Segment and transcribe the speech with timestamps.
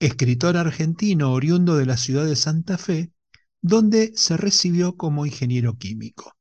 [0.00, 3.12] escritor argentino oriundo de la ciudad de Santa Fe,
[3.60, 6.32] donde se recibió como ingeniero químico.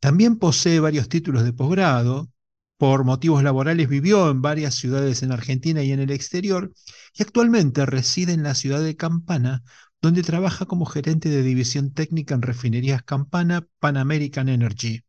[0.00, 2.28] También posee varios títulos de posgrado,
[2.76, 6.72] por motivos laborales vivió en varias ciudades en Argentina y en el exterior,
[7.14, 9.62] y actualmente reside en la ciudad de Campana,
[10.02, 15.02] donde trabaja como gerente de división técnica en refinerías Campana Pan American Energy.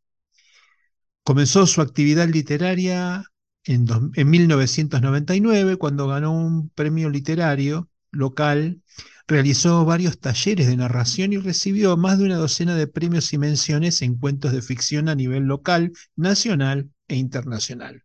[1.24, 3.24] Comenzó su actividad literaria
[3.68, 8.82] en, 1999, cuando ganó un premio literario local,
[9.26, 14.00] realizó varios talleres de narración y recibió más de una docena de premios y menciones
[14.00, 18.04] en cuentos de ficción a nivel local, nacional e internacional.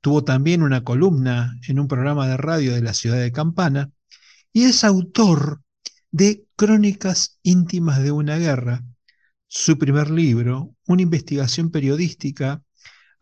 [0.00, 3.92] Tuvo también una columna en un programa de radio de la ciudad de Campana
[4.52, 5.62] y es autor
[6.10, 8.84] de Crónicas íntimas de una guerra,
[9.46, 12.64] su primer libro, una investigación periodística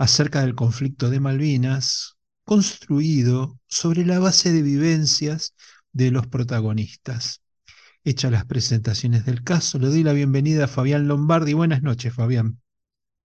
[0.01, 5.55] acerca del conflicto de Malvinas, construido sobre la base de vivencias
[5.92, 7.42] de los protagonistas.
[8.02, 11.52] Hechas las presentaciones del caso, le doy la bienvenida a Fabián Lombardi.
[11.52, 12.63] Buenas noches, Fabián.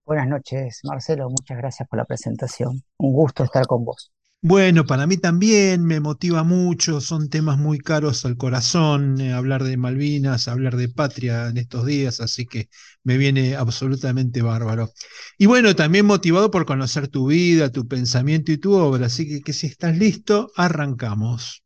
[0.05, 1.29] Buenas noches, Marcelo.
[1.29, 2.83] Muchas gracias por la presentación.
[2.97, 4.11] Un gusto estar con vos.
[4.41, 9.63] Bueno, para mí también me motiva mucho, son temas muy caros al corazón, eh, hablar
[9.63, 12.69] de Malvinas, hablar de patria en estos días, así que
[13.03, 14.91] me viene absolutamente bárbaro.
[15.40, 19.51] Y bueno, también motivado por conocer tu vida, tu pensamiento y tu obra, así que,
[19.53, 21.63] si estás listo, arrancamos.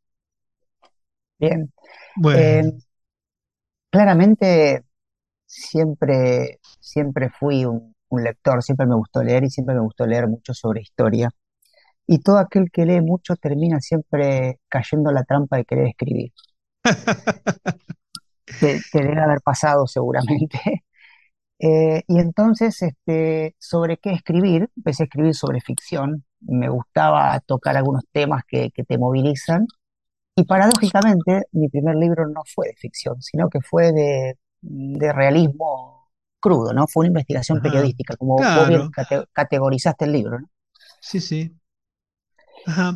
[1.38, 1.72] Bien.
[2.16, 2.40] Bueno.
[2.40, 2.64] Eh,
[3.90, 4.84] claramente
[5.46, 10.54] siempre, siempre fui un lector, siempre me gustó leer y siempre me gustó leer mucho
[10.54, 11.30] sobre historia
[12.12, 16.34] y todo aquel que lee mucho termina siempre cayendo en la trampa de querer escribir.
[18.46, 20.60] que, debe haber pasado seguramente.
[21.62, 24.70] Eh, y entonces, este, ¿sobre qué escribir?
[24.78, 26.24] Empecé a escribir sobre ficción.
[26.40, 29.68] Me gustaba tocar algunos temas que, te movilizan.
[30.38, 34.38] Y paradójicamente, mi primer libro no fue de ficción, sino que fue de,
[35.12, 36.10] realismo
[36.40, 36.88] crudo, ¿no?
[36.88, 38.90] Fue una investigación periodística, como vos bien
[39.34, 40.48] categorizaste el libro, ¿no?
[41.02, 41.60] Sí, sí.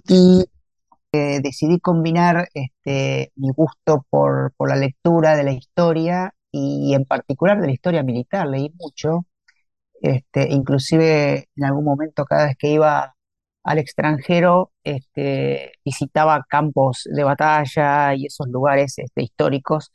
[0.08, 0.46] Y
[1.14, 7.60] eh, decidí combinar este, mi gusto por, la lectura de la historia y en particular
[7.62, 8.48] de la historia militar.
[8.48, 9.26] Leí mucho,
[10.02, 13.16] este, inclusive en algún momento cada vez que iba
[13.64, 19.92] al extranjero este, visitaba campos de batalla y esos lugares este, históricos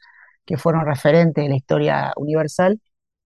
[0.47, 2.81] que fueron referentes de la historia universal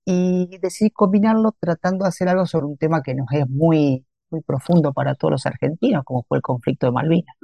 [0.04, 4.42] y decidí combinarlo tratando de hacer algo sobre un tema que nos es muy, muy
[4.42, 7.36] profundo para todos los argentinos, como fue el conflicto de Malvinas.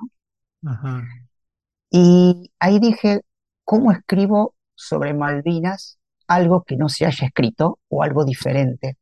[1.91, 3.22] Y ahí dije,
[3.65, 8.98] ¿cómo escribo sobre Malvinas algo que no se haya escrito o algo diferente?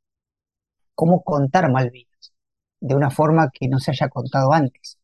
[0.94, 2.32] ¿Cómo contar Malvinas
[2.80, 4.98] de una forma que no se haya contado antes?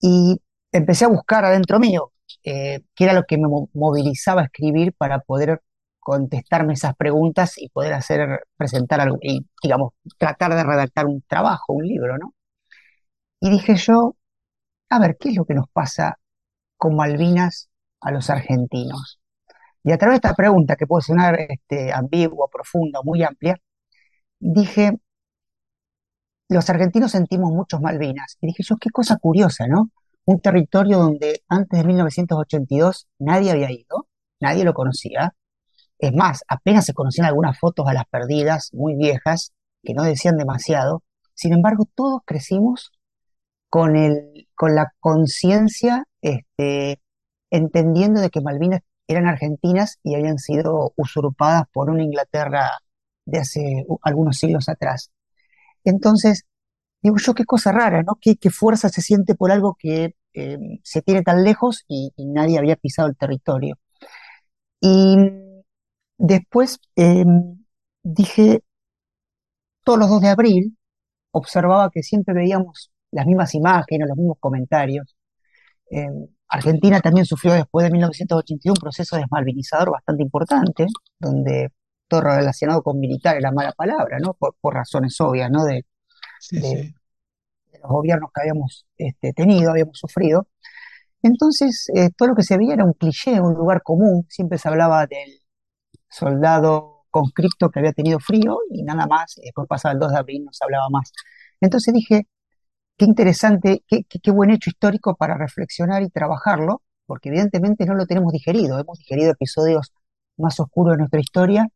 [0.00, 0.40] Y
[0.72, 2.12] empecé a buscar adentro mío
[2.44, 5.62] eh, qué era lo que me movilizaba a escribir para poder
[6.02, 11.72] contestarme esas preguntas y poder hacer, presentar algo, y digamos, tratar de redactar un trabajo,
[11.74, 12.34] un libro, ¿no?
[13.40, 14.16] Y dije yo,
[14.90, 16.18] a ver, ¿qué es lo que nos pasa
[16.76, 19.20] con Malvinas a los argentinos?
[19.84, 23.58] Y a través de esta pregunta, que puede sonar este, ambigua, profunda, muy amplia,
[24.40, 24.98] dije,
[26.48, 28.38] los argentinos sentimos muchos Malvinas.
[28.40, 29.90] Y dije yo, qué cosa curiosa, ¿no?
[30.24, 34.08] Un territorio donde antes de 1982 nadie había ido,
[34.40, 35.34] nadie lo conocía,
[36.02, 39.52] es más, apenas se conocían algunas fotos a las perdidas, muy viejas,
[39.82, 41.02] que no decían demasiado.
[41.34, 42.90] Sin embargo, todos crecimos
[43.70, 47.00] con, el, con la conciencia, este,
[47.50, 52.70] entendiendo de que Malvinas eran argentinas y habían sido usurpadas por una Inglaterra
[53.24, 55.12] de hace algunos siglos atrás.
[55.84, 56.44] Entonces,
[57.02, 58.18] digo yo, qué cosa rara, ¿no?
[58.20, 62.58] Qué, qué fuerza se siente por algo que eh, se tiene tan lejos y, nadie
[62.58, 63.78] había pisado el territorio.
[64.80, 65.16] Y
[66.22, 67.24] después eh,
[68.02, 68.62] dije,
[69.84, 70.78] todos los 2 de abril,
[71.32, 75.16] observaba que siempre veíamos las mismas imágenes, los mismos comentarios.
[76.48, 80.86] Argentina también sufrió después de 1981 un proceso desmalvinizador bastante importante,
[81.18, 81.70] donde
[82.08, 84.34] todo relacionado con militar era mala palabra, ¿no?
[84.34, 85.64] Por, razones obvias, ¿no?
[85.64, 85.84] De,
[87.82, 90.48] los gobiernos que habíamos este, tenido, habíamos sufrido.
[91.22, 94.26] Entonces, eh, todo lo que se veía era un cliché, un lugar común.
[94.28, 95.41] Siempre se hablaba del
[96.12, 99.36] soldado conscripto que había tenido frío y nada más.
[99.42, 101.12] Después pasaba el 2 de abril, no se hablaba más.
[101.60, 102.26] Entonces dije,
[102.96, 108.06] qué interesante, qué, qué, buen hecho histórico para reflexionar y trabajarlo, porque evidentemente no lo
[108.06, 108.78] tenemos digerido.
[108.78, 109.92] Hemos digerido episodios
[110.36, 111.68] más oscuros de nuestra historia,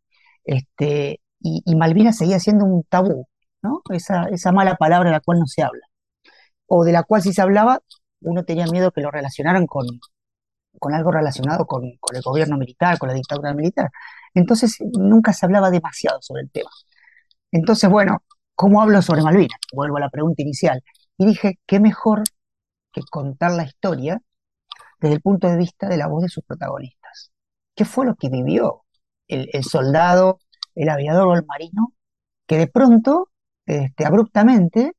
[0.44, 3.28] este, y, y Malvinas seguía siendo un tabú,
[3.62, 3.82] ¿no?
[3.90, 5.86] Esa, esa mala palabra de la cual no se habla.
[6.66, 7.80] O de la cual si se hablaba,
[8.20, 9.86] uno tenía miedo que lo relacionaran con,
[10.78, 13.90] con algo relacionado con, con, el gobierno militar, con la dictadura militar.
[14.36, 16.70] Entonces nunca se hablaba demasiado sobre el tema.
[17.52, 18.22] Entonces, bueno,
[18.54, 19.58] ¿cómo hablo sobre Malvinas?
[19.72, 20.82] Vuelvo a la pregunta inicial.
[21.16, 22.22] Y dije, ¿qué mejor
[22.92, 24.20] que contar la historia
[25.00, 27.32] desde el punto de vista de la voz de sus protagonistas?
[27.74, 28.84] ¿Qué fue lo que vivió
[29.28, 30.38] el, soldado,
[30.74, 31.94] el aviador o el marino,
[32.46, 33.30] que de pronto,
[33.64, 34.92] este, abruptamente,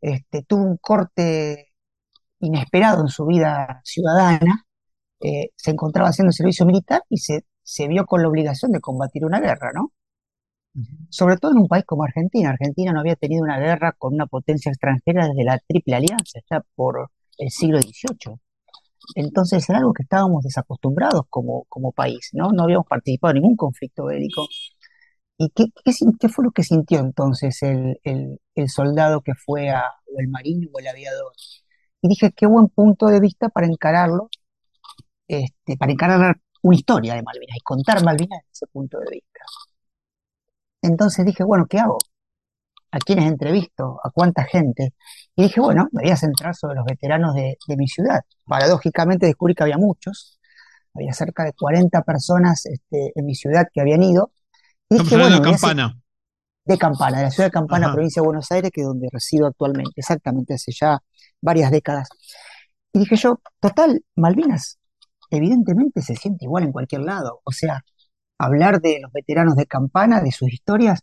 [0.00, 1.72] este, tuvo un corte
[2.40, 4.66] inesperado en su vida ciudadana,
[5.20, 9.24] eh, se encontraba haciendo servicio militar y se, se vio con la obligación de combatir
[9.24, 9.92] una guerra, ¿no?
[11.10, 12.50] sobre todo en un país como Argentina.
[12.50, 16.62] Argentina no había tenido una guerra con una potencia extranjera desde la Triple Alianza, ya
[16.74, 18.38] por el siglo XVIII.
[19.14, 22.50] Entonces era algo que estábamos desacostumbrados como, como país, ¿no?
[22.52, 24.46] No habíamos participado en ningún conflicto bélico.
[25.38, 30.18] ¿Y qué, qué, fue lo que sintió entonces el, el, soldado que fue a, o
[30.20, 31.32] el marino o el aviador?
[32.02, 34.30] Y dije, qué buen punto de vista para encararlo,
[35.28, 39.44] este, para encarar una historia de Malvinas y contar Malvinas desde ese punto de vista.
[40.82, 41.98] Entonces dije, bueno, ¿qué hago?
[42.90, 44.00] ¿A quiénes entrevisto?
[44.02, 44.94] ¿A cuánta gente?
[45.36, 48.20] Y dije, bueno, me voy a centrar sobre los veteranos de, mi ciudad.
[48.44, 50.38] Paradójicamente descubrí que había muchos.
[50.94, 54.32] Había cerca de 40 personas este, en mi ciudad que habían ido.
[54.88, 56.00] Y Estamos hablando de Campana.
[56.64, 59.46] De Campana, de la ciudad de Campana, provincia de Buenos Aires, que es donde resido
[59.46, 60.98] actualmente, exactamente hace ya
[61.40, 62.08] varias décadas.
[62.92, 64.78] Y dije yo, total, Malvinas,
[65.30, 67.40] evidentemente se siente igual en cualquier lado.
[67.44, 67.84] O sea,
[68.38, 71.00] hablar de los veteranos de Campana, de sus historias,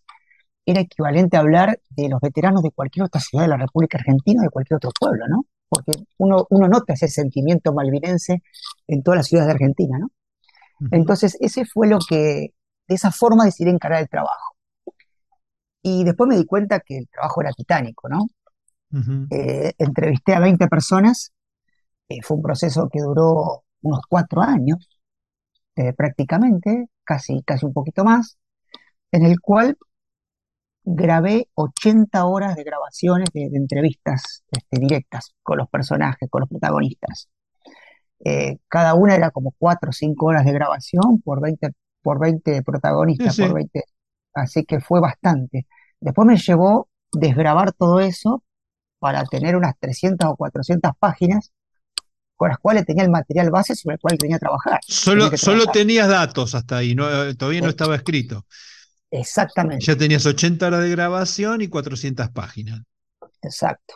[0.65, 4.41] era equivalente a hablar de los veteranos de cualquier otra ciudad de la República Argentina
[4.41, 5.45] o de cualquier otro pueblo, ¿no?
[5.67, 8.41] Porque uno, uno nota ese sentimiento malvinense
[8.87, 10.09] en todas las ciudades de Argentina, ¿no?
[10.91, 12.53] Entonces, ese fue lo que,
[12.87, 14.55] de esa forma decidí encarar el trabajo.
[15.81, 18.27] Y después me di cuenta que el trabajo era titánico, ¿no?
[19.31, 21.33] Eh, entrevisté a 20 personas,
[22.09, 24.89] eh, fue un proceso que duró unos cuatro años,
[25.75, 28.37] eh, prácticamente, casi, casi un poquito más,
[29.11, 29.77] en el cual
[30.83, 37.29] grabé 80 horas de grabaciones de, entrevistas este, directas con los personajes, con los protagonistas.
[38.25, 41.69] Eh, cada una era como 4 o 5 horas de grabación por 20,
[42.01, 43.83] por 20 protagonistas, por 20.
[44.33, 45.67] Así que fue bastante.
[45.99, 48.43] Después me llevó desgrabar todo eso
[48.99, 51.51] para tener unas 300 o 400 páginas
[52.35, 54.79] con las cuales tenía el material base sobre el cual tenía que trabajar.
[54.87, 58.45] Solo, solo tenías datos hasta ahí, no, eh, todavía no estaba escrito.
[59.11, 59.85] Exactamente.
[59.85, 62.81] Ya tenías 80 horas de grabación y 400 páginas.
[63.43, 63.95] Exacto.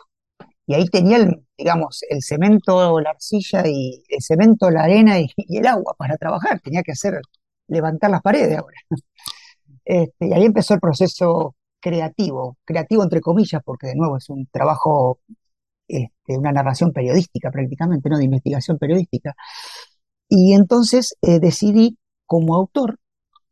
[0.66, 5.28] Y ahí tenía, el, digamos, el cemento, la arcilla y el cemento, la arena y,
[5.48, 6.60] el agua para trabajar.
[6.60, 7.20] Tenía que hacer,
[7.66, 8.76] levantar las paredes ahora.
[9.90, 14.46] Este, y ahí empezó el proceso creativo, creativo entre comillas, porque de nuevo es un
[14.52, 15.20] trabajo
[15.88, 18.18] este, una narración periodística prácticamente, ¿no?
[18.18, 19.34] De investigación periodística.
[20.28, 22.98] Y entonces eh, decidí, como autor,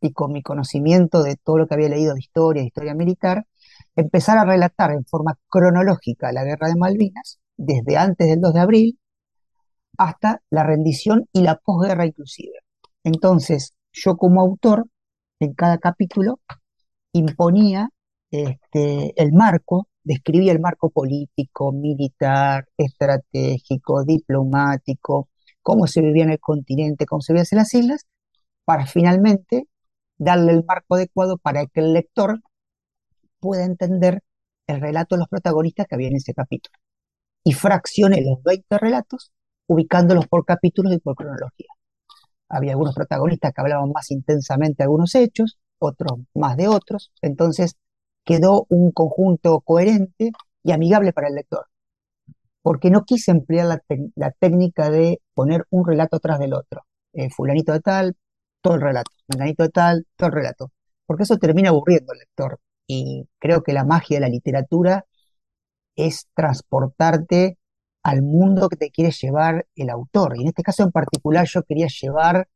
[0.00, 3.46] y con mi conocimiento de todo lo que había leído de historia, de historia militar,
[3.96, 8.60] empezar a relatar en forma cronológica la guerra de Malvinas, desde antes del 2 de
[8.60, 8.98] abril
[9.98, 12.58] hasta la rendición y la posguerra inclusive.
[13.02, 14.86] Entonces, yo como autor,
[15.40, 16.40] en cada capítulo,
[17.12, 17.90] imponía
[18.30, 25.28] este, el marco describía el marco político, militar, estratégico, diplomático,
[25.62, 28.06] cómo se vivía en el continente, cómo se vivía en las islas,
[28.64, 29.68] para finalmente
[30.16, 32.40] darle el marco adecuado para que el lector
[33.40, 34.22] pueda entender
[34.68, 36.78] el relato de los protagonistas que había en ese capítulo.
[37.44, 39.32] Y fraccioné los 20 relatos,
[39.66, 41.68] ubicándolos por capítulos y por cronología.
[42.48, 47.12] Había algunos protagonistas que hablaban más intensamente de algunos hechos, otros más de otros.
[47.22, 47.76] Entonces,
[48.26, 50.32] quedó un conjunto coherente
[50.64, 51.66] y amigable para el lector.
[52.62, 53.80] porque no quise emplear
[54.16, 56.84] la, técnica de poner un relato atrás del otro.
[57.12, 58.16] Eh, fulanito de tal,
[58.60, 59.10] todo el relato.
[59.28, 60.72] Menganito de tal, todo el relato.
[61.06, 62.58] Porque eso termina aburriendo al lector.
[62.88, 65.04] Y creo que la magia de la literatura
[65.96, 67.58] es transportarte
[68.02, 70.34] al mundo que te quiere llevar el autor.
[70.36, 72.48] Y en este caso en particular yo quería llevar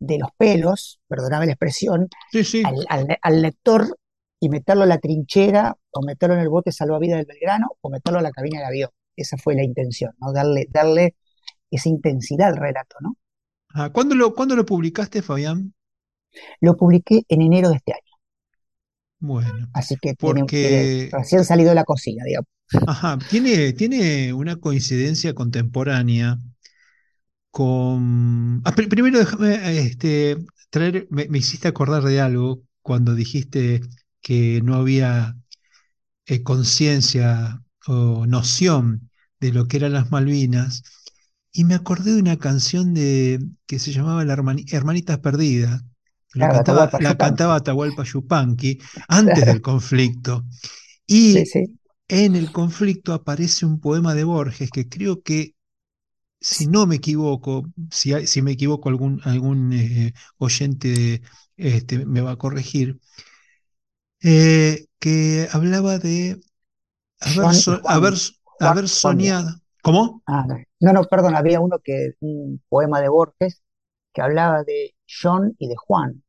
[0.00, 2.62] de los pelos, perdóname la expresión, Sí, sí.
[2.66, 3.96] al, al- al lector
[4.42, 8.20] y meterlo a la trinchera o meterlo en el bote salvavidas del Belgrano o meterlo
[8.20, 8.90] a la cabina del avión.
[9.16, 10.34] Esa fue la intención, ¿no?
[10.34, 11.16] Darle, darle
[11.70, 13.16] esa intensidad al relato, ¿no?
[13.74, 15.74] Ah, ¿cuándo lo, cuándo lo publicaste, Fabián?
[16.62, 18.16] Lo publiqué en enero de este año,
[19.20, 22.48] Bueno, así que tiene, tiene porque, recién salido de la cocina, digamos.
[22.84, 26.38] ajá, tiene, tiene una coincidencia contemporánea
[27.50, 28.62] con...
[28.64, 30.36] Ah, pri- primero déjame este,
[30.70, 33.80] traer, me, me hiciste acordar de algo cuando dijiste
[34.22, 35.36] que no había
[36.26, 39.10] eh, conciencia o noción
[39.40, 40.82] de lo que eran las Malvinas,
[41.52, 45.82] y me acordé de una canción de, que se llamaba La Hermani- Hermanitas Perdidas.
[46.34, 50.44] Lo Claro, cantaba, Atahualpa la cantaba Atahualpa Yupanqui antes Claro, del conflicto.
[51.24, 51.78] sí, Y sí.
[52.08, 55.54] en el conflicto aparece un poema de Borges que creo que,
[56.40, 61.22] si no me equivoco, si, hay- si me equivoco algún, algún eh, oyente
[61.56, 63.00] este, me va a corregir,
[64.22, 66.40] eh, que hablaba de
[67.20, 68.20] haber, so- Juan.
[68.60, 69.60] Haber soñado.
[69.82, 70.22] ¿Cómo?
[70.26, 70.46] Ah,
[70.80, 73.62] no, no, perdón, había uno que, un poema de Borges
[74.14, 76.22] que hablaba de John y de Juan,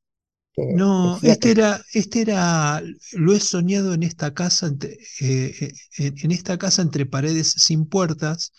[0.54, 2.82] que No, este que, era, este era,
[3.14, 7.52] lo he soñado en esta casa, entre- eh, eh, en, en esta casa entre paredes
[7.52, 8.54] sin puertas.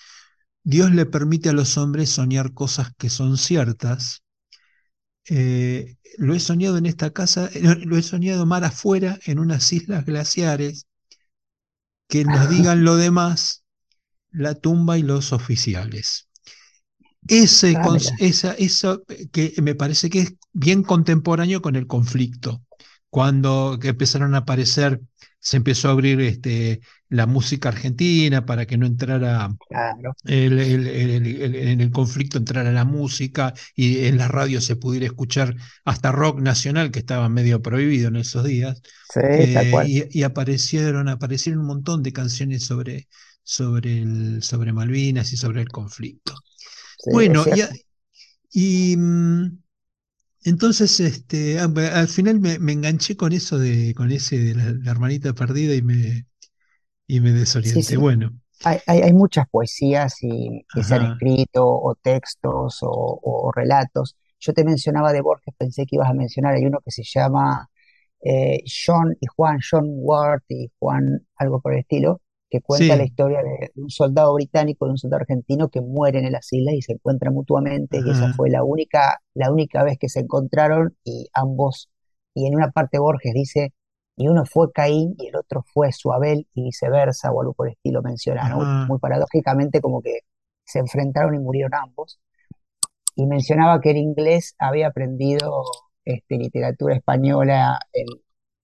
[0.64, 4.23] Dios le permite a los hombres soñar cosas que son ciertas.
[5.28, 9.72] Eh, lo he soñado en esta casa, eh, lo he soñado mar afuera, en unas
[9.72, 10.86] islas glaciares,
[12.08, 13.64] que nos digan lo demás,
[14.30, 16.28] la tumba y los oficiales.
[17.26, 22.62] Ese, ah, esa, eso eh, que me parece que es bien contemporáneo con el conflicto.
[23.08, 25.00] Cuando empezaron a aparecer,
[25.44, 30.86] se empezó a abrir este, la música argentina para que no entrara claro, el- el-
[30.88, 35.54] el- el- en el conflicto, entrara la música y en la radio se pudiera escuchar
[35.84, 38.80] hasta rock nacional, que estaba medio prohibido en esos días.
[39.02, 39.82] sí, Eh,
[40.12, 43.08] y, y aparecieron, aparecieron un montón de canciones sobre,
[43.42, 46.34] sobre, el, sobre Malvinas y sobre el conflicto.
[46.96, 47.46] sí, Bueno,
[48.52, 48.96] y,
[50.44, 54.72] entonces este, a- al final me, me enganché con eso de, con ese de la,
[54.72, 56.26] la hermanita perdida y me,
[57.08, 57.96] y me desorienté.
[57.96, 58.32] sí, Bueno,
[58.62, 64.16] hay, hay, hay muchas poesías y, que se han escrito, o textos, o, o relatos.
[64.40, 67.68] Yo te mencionaba de Borges, pensé que ibas a mencionar, hay uno que se llama
[68.22, 72.22] eh, John y Juan, John Ward y Juan, algo por el estilo,
[72.54, 76.24] que cuenta la historia de, de un soldado británico y un soldado argentino que mueren
[76.24, 79.98] en las islas y se encuentran mutuamente, y esa fue la única, la única vez
[79.98, 81.90] que se encontraron, y ambos,
[82.32, 83.72] y en una parte Borges dice,
[84.16, 87.66] y uno fue Caín y el otro fue su Abel, y viceversa, o algo por
[87.66, 88.62] el estilo menciona, ¿no?
[88.62, 88.86] ajá.
[88.86, 90.20] Muy paradójicamente como que
[90.64, 92.20] se enfrentaron y murieron ambos
[93.16, 95.64] y mencionaba que en inglés había aprendido
[96.04, 98.06] este, literatura española en,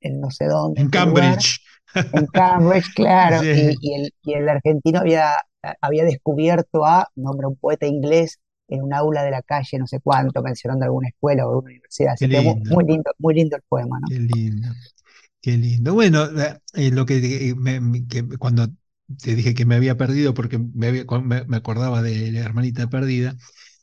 [0.00, 1.60] en no sé dónde, En Cambridge.
[2.12, 5.34] En Cambridge, claro, y, Sí, y el, y el argentino había,
[5.80, 10.00] había descubierto a, nombra un poeta inglés en un aula de la calle, no sé
[10.00, 13.98] cuánto, mencionando alguna escuela o alguna universidad, así que muy, lindo, muy lindo el poema,
[14.00, 14.08] ¿no?
[14.08, 14.68] qué lindo,
[15.42, 15.94] qué lindo.
[15.94, 18.68] Bueno, la- eh, lo que, eh, me- que cuando
[19.22, 21.04] te dije que me había perdido porque me, había-
[21.48, 23.36] me- acordaba de la hermanita perdida,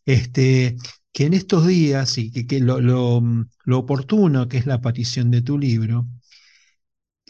[0.05, 0.77] este,
[1.13, 3.21] que en estos días y que, que lo, lo,
[3.65, 6.07] lo oportuno que es la aparición de tu libro,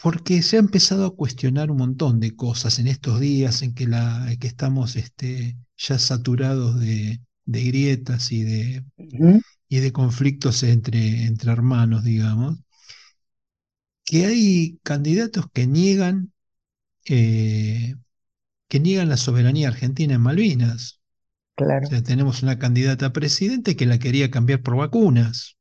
[0.00, 3.86] porque se ha empezado a cuestionar un montón de cosas en estos días en que,
[3.86, 8.84] la, que estamos este, ya saturados de, de grietas y de,
[9.68, 12.58] y de conflictos entre, entre hermanos, digamos,
[14.04, 16.32] que hay candidatos que niegan,
[17.06, 17.94] eh,
[18.68, 21.00] que niegan la soberanía argentina en Malvinas.
[21.56, 21.88] O claro.
[21.88, 25.58] sea, tenemos una candidata a presidente que la quería cambiar por vacunas.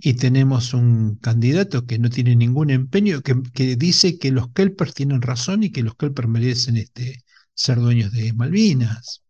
[0.00, 4.94] Y tenemos un candidato que no tiene ningún empeño, que, que dice que los Kelpers
[4.94, 9.22] tienen razón y que los Kelpers merecen este, ser dueños de Malvinas.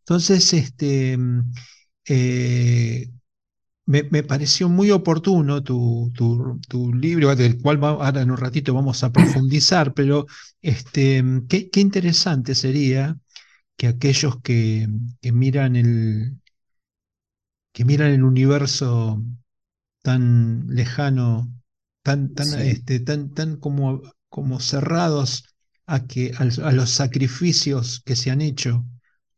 [0.00, 1.52] Entonces, este, mm,
[2.08, 3.10] eh,
[3.86, 8.36] me, me pareció muy oportuno tu, tu, tu libro, del cual va- ahora en un
[8.38, 10.26] ratito vamos a profundizar, pero
[10.62, 13.18] este, mm, qué, qué interesante sería
[13.76, 14.88] que aquellos que,
[15.22, 16.38] que miran el,
[17.72, 19.22] que miran el universo
[20.04, 21.50] tan lejano,
[22.02, 25.46] tan, tan, Sí, este, tan, tan como, como cerrados
[25.86, 28.84] a, que, a, los sacrificios que se han hecho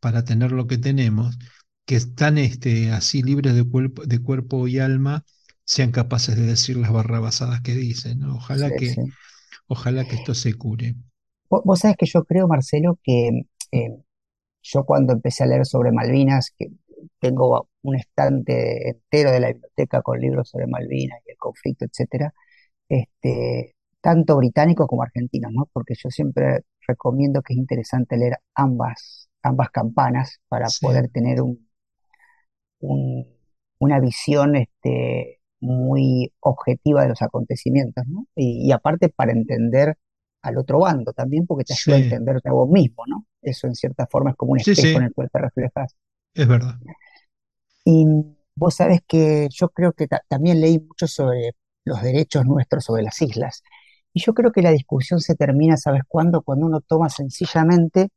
[0.00, 1.38] para tener lo que tenemos,
[1.84, 5.24] que están este, así libres de cuerpo, de cuerpo y alma,
[5.64, 8.24] sean capaces de decir las barrabasadas que dicen.
[8.24, 8.96] Ojalá, que,
[9.68, 10.96] ojalá que esto se cure.
[11.48, 13.96] Vos sabés que yo creo, Marcelo, que eh,
[14.62, 16.72] yo cuando empecé a leer sobre Malvinas, que
[17.18, 22.32] tengo un estante entero de la biblioteca con libros sobre Malvinas y el conflicto, etcétera,
[22.88, 25.68] este, tanto británicos como argentinos, ¿no?
[25.72, 31.66] Porque yo siempre recomiendo que es interesante leer ambas, ambas campanas para poder tener un,
[33.78, 38.26] una visión este, muy objetiva de los acontecimientos, ¿no?
[38.34, 39.96] Y, aparte para entender
[40.42, 43.26] al otro bando también, porque te ayuda a entenderte a vos mismo, ¿no?
[43.42, 45.96] Eso en cierta forma es como un espejo en el cual te reflejas.
[46.36, 46.78] Es verdad.
[47.84, 48.04] Y
[48.54, 51.52] vos sabes que yo creo que también leí mucho sobre
[51.84, 53.62] los derechos nuestros sobre las islas.
[54.12, 56.42] Y yo creo que la discusión se termina, ¿sabes cuándo?
[56.42, 58.08] Cuando uno toma sencillamente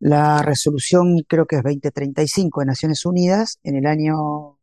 [0.00, 4.58] la resolución, creo que es 2035 de Naciones Unidas, en el año,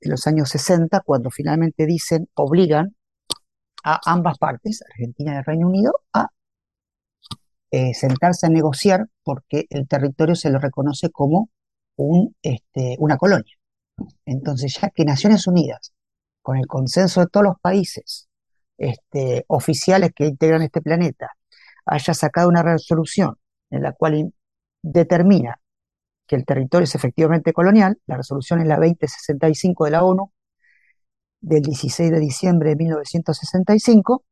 [0.00, 2.96] en los años 60, cuando finalmente dicen, obligan
[3.84, 6.28] a ambas partes, Argentina y el Reino Unido, a
[7.72, 11.50] eh, sentarse a negociar porque el territorio se lo reconoce como
[11.96, 13.54] un, este, una colonia.
[14.26, 15.92] Entonces, ya que Naciones Unidas,
[16.42, 18.28] con el consenso de todos los países
[18.78, 21.32] este, oficiales que integran este planeta,
[21.86, 23.36] haya sacado una resolución
[23.70, 24.32] en la cual
[24.82, 25.60] determina
[26.26, 30.32] que el territorio es efectivamente colonial, la resolución es la 2065 de la ONU,
[31.40, 34.24] del 16 de diciembre de 1965,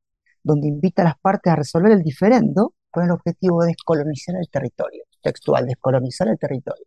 [0.42, 4.48] donde invita a las partes a resolver el diferendo con el objetivo de descolonizar el
[4.50, 6.84] territorio, textual, descolonizar el territorio.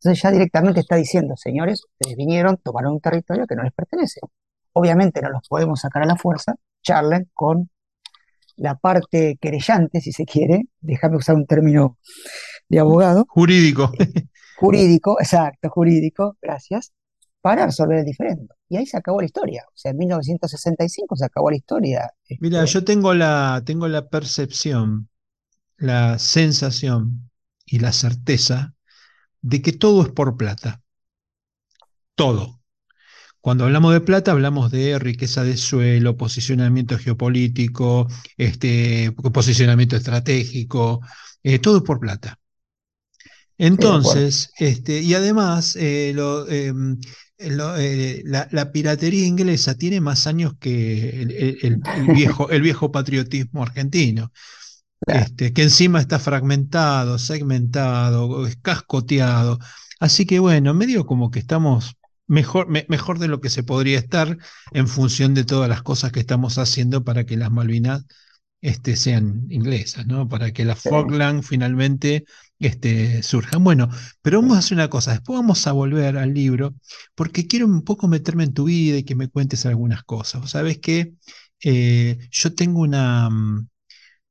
[0.00, 4.20] Entonces ya directamente está diciendo, señores, ustedes vinieron, tomaron un territorio que no les pertenece.
[4.72, 7.68] Obviamente no los podemos sacar a la fuerza, charlen con
[8.56, 11.98] la parte querellante, si se quiere, déjame usar un término
[12.68, 13.24] de abogado.
[13.28, 13.92] Jurídico.
[14.58, 16.92] Jurídico, exacto, jurídico, gracias,
[17.40, 18.54] para resolver el diferendo.
[18.68, 19.64] Y ahí se acabó la historia.
[19.68, 22.10] O sea, en 1965 se acabó la historia.
[22.40, 25.08] Mira, este yo tengo la, tengo la percepción,
[25.76, 27.30] la sensación
[27.64, 28.74] y la certeza
[29.42, 30.82] de que todo es por plata.
[32.14, 32.60] Todo.
[33.40, 41.00] Cuando hablamos de plata, hablamos de riqueza de suelo, posicionamiento geopolítico, este, posicionamiento estratégico,
[41.42, 42.38] eh, todo es por plata.
[43.56, 46.10] Entonces, este, y además, eh,
[46.48, 46.98] em,
[47.38, 51.80] eh, la, piratería inglesa tiene más años que el,
[52.14, 54.32] viejo, el viejo patriotismo argentino.
[55.06, 59.58] Este, que encima está fragmentado, segmentado, cascoteado.
[60.00, 64.38] Así que bueno, medio como que estamos mejor, mejor de lo que se podría estar
[64.72, 68.04] en función de todas las cosas que estamos haciendo para que las Malvinas
[68.60, 70.28] este, sean inglesas, ¿no?
[70.28, 72.24] Para que la Falkland finalmente
[72.58, 73.62] este, surjan.
[73.64, 73.88] Bueno,
[74.22, 76.74] pero vamos a hacer una cosa, después vamos a volver al libro,
[77.14, 80.50] porque quiero un poco meterme en tu vida y que me cuentes algunas cosas.
[80.50, 81.14] Sabes que
[81.62, 83.28] eh, yo tengo una,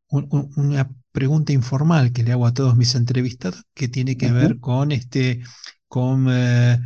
[0.10, 4.92] una pregunta informal que le hago a todos mis entrevistados que tiene que ver con
[4.92, 5.42] este,
[5.88, 6.78] con eh,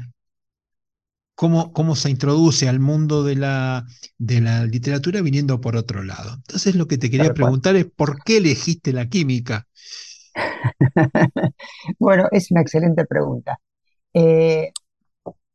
[1.36, 3.86] cómo, cómo, se introduce al mundo de la,
[4.18, 6.34] de la literatura viniendo por otro lado.
[6.36, 9.68] Entonces lo que te quería preguntar es ¿por qué elegiste la química?
[12.00, 13.60] bueno, es una excelente pregunta.
[14.14, 14.72] Eh,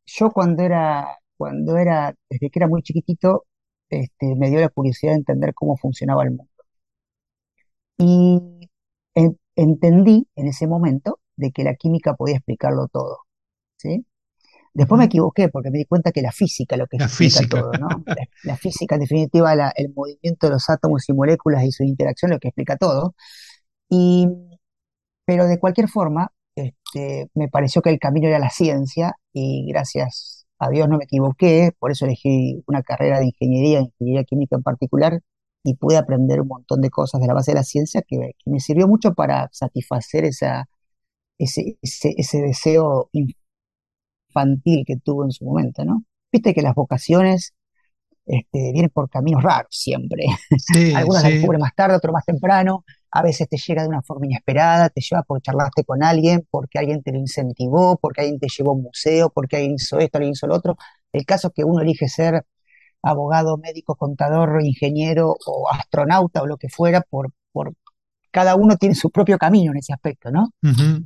[0.05, 3.45] yo cuando era, cuando era, desde que era muy chiquitito,
[3.89, 6.51] este, me dio la curiosidad de entender cómo funcionaba el mundo.
[7.97, 8.39] Y
[9.55, 13.19] entendí en ese momento de que la química podía explicarlo todo.
[13.77, 14.05] ¿sí?
[14.73, 17.87] Después me equivoqué porque me di cuenta que la física lo que explica todo, ¿no?
[18.43, 22.39] La, física, en definitiva, el movimiento de los átomos y moléculas y su interacción lo
[22.39, 23.15] que explica todo.
[23.89, 24.27] Y,
[25.25, 30.45] pero de cualquier forma, este, me pareció que el camino era la ciencia y gracias
[30.59, 34.63] a Dios no me equivoqué, por eso elegí una carrera de ingeniería, ingeniería química en
[34.63, 35.21] particular,
[35.67, 38.61] y pude aprender un montón de cosas de la base de la ciencia que, me
[38.61, 40.69] sirvió mucho para satisfacer esa,
[41.37, 46.05] ese, ese, deseo infantil que tuvo en su momento, ¿no?
[46.31, 47.53] Viste que las vocaciones
[48.25, 50.23] este, vienen por caminos raros siempre.
[50.95, 52.85] Algunas las descubres más tarde, otras más temprano.
[53.11, 56.79] A veces te llega de una forma inesperada, te lleva porque charlaste con alguien, porque
[56.79, 60.17] alguien te lo incentivó, porque alguien te llevó a un museo, porque alguien hizo esto,
[60.17, 60.77] alguien hizo lo otro.
[61.11, 62.45] El caso es que uno elige ser
[63.09, 67.73] abogado, médico, contador, ingeniero o astronauta o lo que fuera, por, por
[68.31, 70.53] cada uno tiene su propio camino en ese aspecto, ¿no?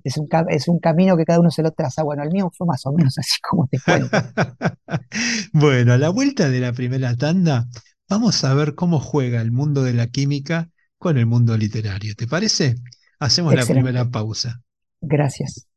[0.04, 2.04] es, un, es un camino que cada uno se lo traza.
[2.04, 4.10] Bueno, el mío fue más o menos así como te cuento.
[5.54, 7.68] bueno, a la vuelta de la primera tanda,
[8.10, 12.16] vamos a ver cómo juega el mundo de la química con el mundo literario.
[12.16, 12.76] ¿Te parece?
[13.20, 14.62] Hacemos la primera pausa.
[15.00, 15.71] Gracias.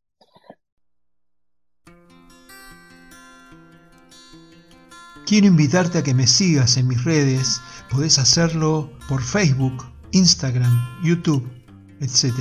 [5.27, 7.63] Quiero invitarte a que me sigas en mis redes.
[7.89, 11.51] Podés hacerlo por Facebook, Instagram, YouTube,
[12.01, 12.35] etc.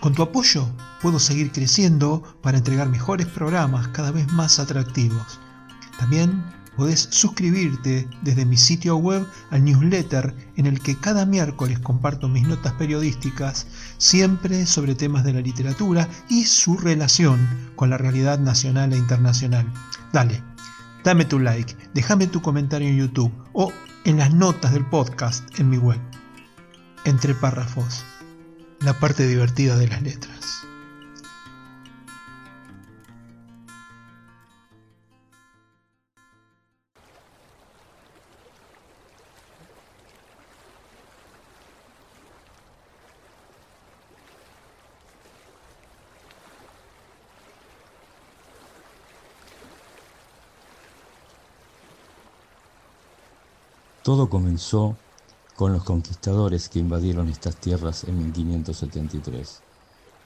[0.00, 0.68] Con tu apoyo
[1.00, 5.38] puedo seguir creciendo para entregar mejores programas cada vez más atractivos.
[6.00, 6.42] También
[6.76, 12.46] podés suscribirte desde mi sitio web al newsletter en el que cada miércoles comparto mis
[12.46, 18.92] notas periodísticas, siempre sobre temas de la literatura y su relación con la realidad nacional
[18.92, 19.72] e internacional.
[20.12, 20.42] Dale,
[21.06, 23.72] dame tu like, déjame tu comentario en YouTube o
[24.04, 26.00] en las notas del podcast en mi web.
[27.04, 28.04] Entre párrafos,
[28.80, 30.65] la parte divertida de las letras.
[54.06, 54.96] Todo comenzó
[55.56, 59.62] con los conquistadores que invadieron estas tierras en 1573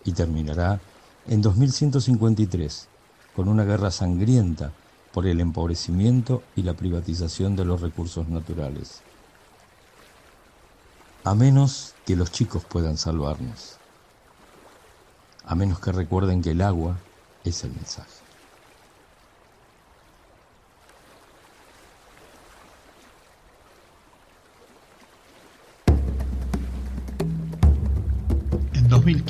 [0.05, 0.79] y terminará
[1.27, 2.88] en 2153
[3.35, 4.71] con una guerra sangrienta
[5.14, 9.01] por el empobrecimiento y la privatización de los recursos naturales.
[11.25, 13.79] A menos que los chicos puedan salvarnos.
[15.47, 16.99] A menos que recuerden que el agua
[17.45, 18.30] es el mensaje.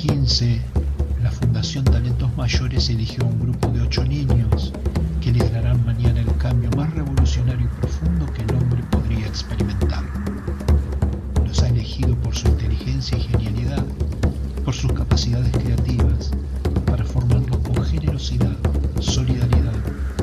[0.07, 0.59] 2015,
[1.21, 4.73] la Fundación Talentos Mayores eligió a un grupo de ocho niños
[5.21, 10.03] que liderarán mañana el cambio más revolucionario y profundo que el hombre podría experimentar.
[11.45, 13.85] Los ha elegido por su inteligencia y genialidad,
[14.65, 16.31] por sus capacidades creativas,
[16.87, 18.57] para formarlos con generosidad,
[18.99, 19.75] solidaridad,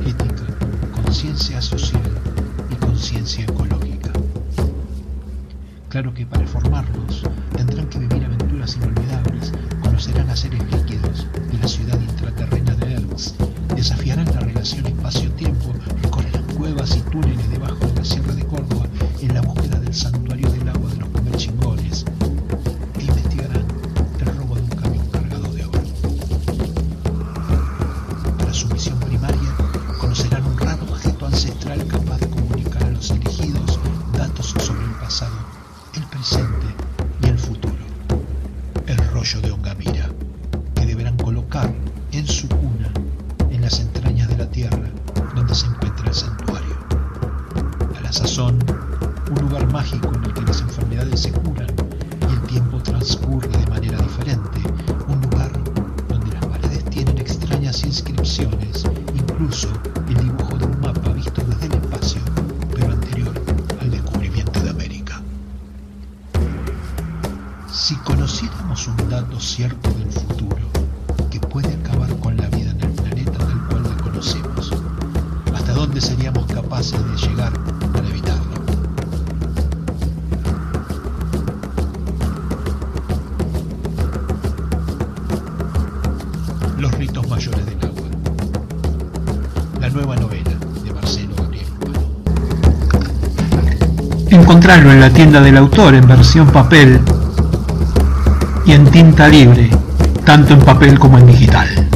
[0.05, 2.03] ética, conciencia social
[2.69, 4.11] y conciencia ecológica.
[5.89, 7.23] Claro que para formarlos
[7.57, 9.53] tendrán que vivir aventuras inolvidables,
[9.99, 13.35] conocerán a seres líquidos de la ciudad intraterrena de Hertz,
[13.75, 18.45] desafiarán la relación espacio-tiempo, recorrerán cuevas y túneles debajo de la Sierra de
[86.79, 88.09] Los ritos mayores del agua.
[89.81, 90.53] La nueva novela
[90.85, 92.01] de Marcelo Gabriel Palo.
[94.31, 97.01] Encontrarlo en la tienda del autor en versión papel
[98.65, 99.71] y en tinta libre,
[100.25, 101.88] tanto en papel como en digital.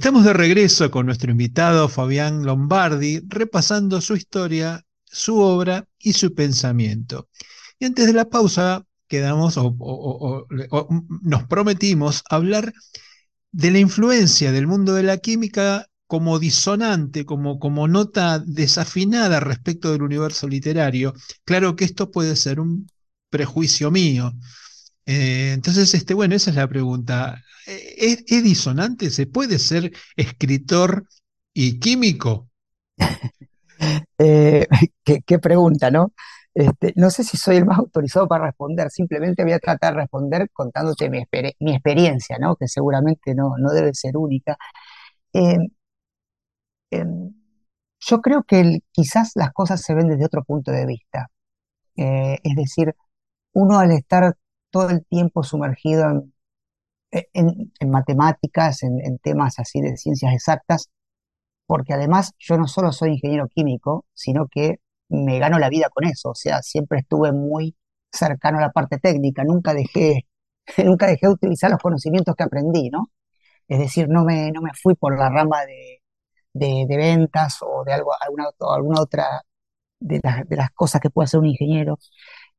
[0.00, 6.32] Estamos de regreso con nuestro invitado Fabián Lombardi, repasando su historia, su obra y su
[6.34, 7.28] pensamiento.
[7.78, 10.88] Y antes de la pausa, quedamos o, o- o- o-
[11.20, 12.72] nos prometimos hablar
[13.52, 19.92] de la influencia del mundo de la química como disonante, como, como nota desafinada respecto
[19.92, 21.12] del universo literario.
[21.44, 22.86] Claro que esto puede ser un
[23.28, 24.32] prejuicio mío.
[25.06, 27.42] Eh, entonces, este, bueno, esa es la pregunta.
[27.66, 29.10] Eh, ¿Es, es disonante?
[29.10, 31.06] ¿Se puede ser escritor
[31.52, 32.48] y químico?
[34.18, 34.66] Eh,
[35.26, 36.12] qué, pregunta, ¿no?
[36.54, 40.00] Este, no sé si soy el más autorizado para responder, simplemente voy a tratar de
[40.02, 41.24] responder contándote mi,
[41.60, 42.56] mi experiencia, ¿no?
[42.56, 44.58] Que seguramente no, no debe ser única.
[45.32, 45.56] Eh,
[46.90, 47.32] em,
[48.00, 51.30] yo creo que quizás las cosas se ven desde otro punto de vista.
[51.96, 52.94] Es decir,
[53.52, 54.34] uno al estar
[54.70, 56.32] todo el tiempo sumergido en,
[57.32, 60.90] en, matemáticas, en, temas así de ciencias exactas,
[61.66, 66.04] porque además yo no solo soy ingeniero químico, sino que me gano la vida con
[66.04, 67.76] eso, o sea, siempre estuve muy
[68.12, 70.26] cercano a la parte técnica, nunca dejé,
[70.84, 73.10] nunca dejé de utilizar los conocimientos que aprendí, ¿no?
[73.68, 76.02] Es decir, no me, no me fui por la rama de,
[76.52, 79.42] de, ventas o de algo, alguna, alguna otra
[80.00, 81.98] de, de, las cosas que puede hacer un ingeniero.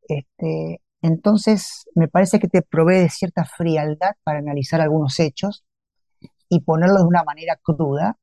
[0.08, 5.64] Este, entonces, me parece que te provee de cierta frialdad para analizar algunos hechos
[6.50, 8.18] y ponerlos de una manera cruda.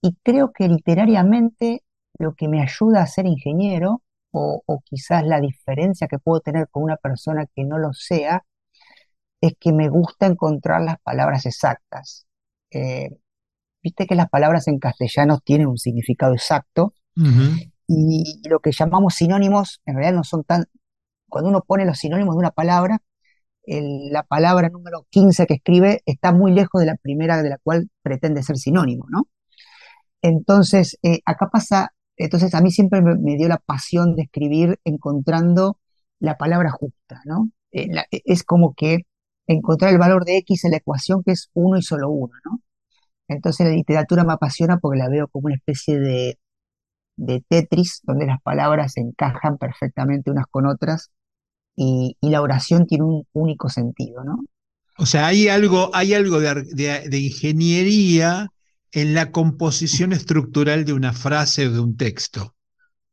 [0.00, 1.82] Y creo que literariamente
[2.18, 6.82] lo que me ayuda a ser ingeniero, o, quizás la diferencia que puedo tener con
[6.82, 8.44] una persona que no lo sea,
[9.40, 12.26] es que me gusta encontrar las palabras exactas.
[12.70, 13.10] Eh,
[13.82, 16.94] viste que las palabras en castellano tienen un significado exacto
[17.86, 20.64] y, lo que llamamos sinónimos en realidad no son tan...
[21.34, 23.00] Cuando uno pone los sinónimos de una palabra,
[23.66, 27.90] la palabra número 15 que escribe está muy lejos de la primera de la cual
[28.02, 29.26] pretende ser sinónimo, ¿no?
[30.22, 35.80] Entonces, eh, acá pasa, entonces a mí siempre me, dio la pasión de escribir encontrando
[36.20, 37.50] la palabra justa, ¿no?
[37.72, 38.98] Eh, es como que
[39.48, 42.60] encontrar el valor de X en la ecuación que es uno y solo uno, ¿no?
[43.26, 46.38] Entonces la literatura me apasiona porque la veo como una especie de,
[47.48, 51.10] Tetris, donde las palabras encajan perfectamente unas con otras
[51.76, 54.44] y, la oración tiene un único sentido, ¿no?
[54.96, 58.48] O sea, hay algo, hay algo de, ingeniería
[58.92, 62.54] en la composición estructural de una frase o de un texto.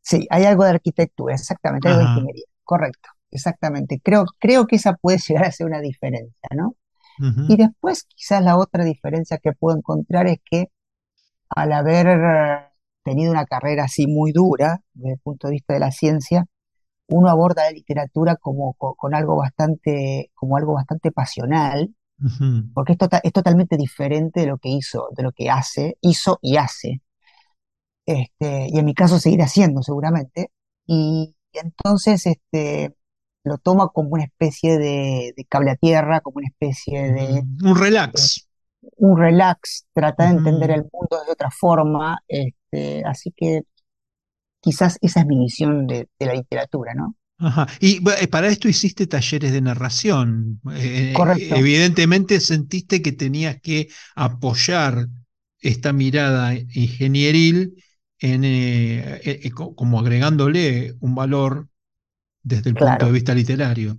[0.02, 4.00] Sí, hay algo de arquitectura, exactamente, algo de ingeniería, correcto, exactamente.
[4.04, 6.76] Creo, creo que esa puede llegar a ser una diferencia, ¿no?
[7.48, 10.70] Y después quizás la otra diferencia que puedo encontrar es que
[11.50, 12.72] al haber
[13.04, 16.46] tenido una carrera así muy dura desde el punto de vista de la ciencia,
[17.12, 21.94] uno aborda la literatura como con, algo bastante, como algo bastante pasional,
[22.74, 26.58] porque esto es totalmente diferente de lo que hizo, de lo que hace, hizo y
[26.58, 27.02] hace.
[28.06, 30.52] Este, y en mi caso seguirá haciendo seguramente.
[30.86, 32.96] Y, y entonces, este,
[33.44, 37.44] lo toma como una especie de, cable a tierra, como una especie de...
[37.64, 38.48] Un relax.
[38.98, 43.64] un relax, trata de entender el mundo de otra forma, este, así que
[44.62, 47.16] quizás esa es mi visión de, la literatura, ¿no?
[47.40, 47.68] Ajá.
[47.80, 50.62] Y eh, para esto hiciste talleres de narración.
[50.76, 51.56] Eh, Correcto.
[51.56, 55.08] Evidentemente sentiste que tenías que apoyar
[55.60, 57.84] esta mirada ingenieril
[58.20, 61.68] en, eh, como agregándole un valor
[62.44, 63.98] desde el punto de vista literario.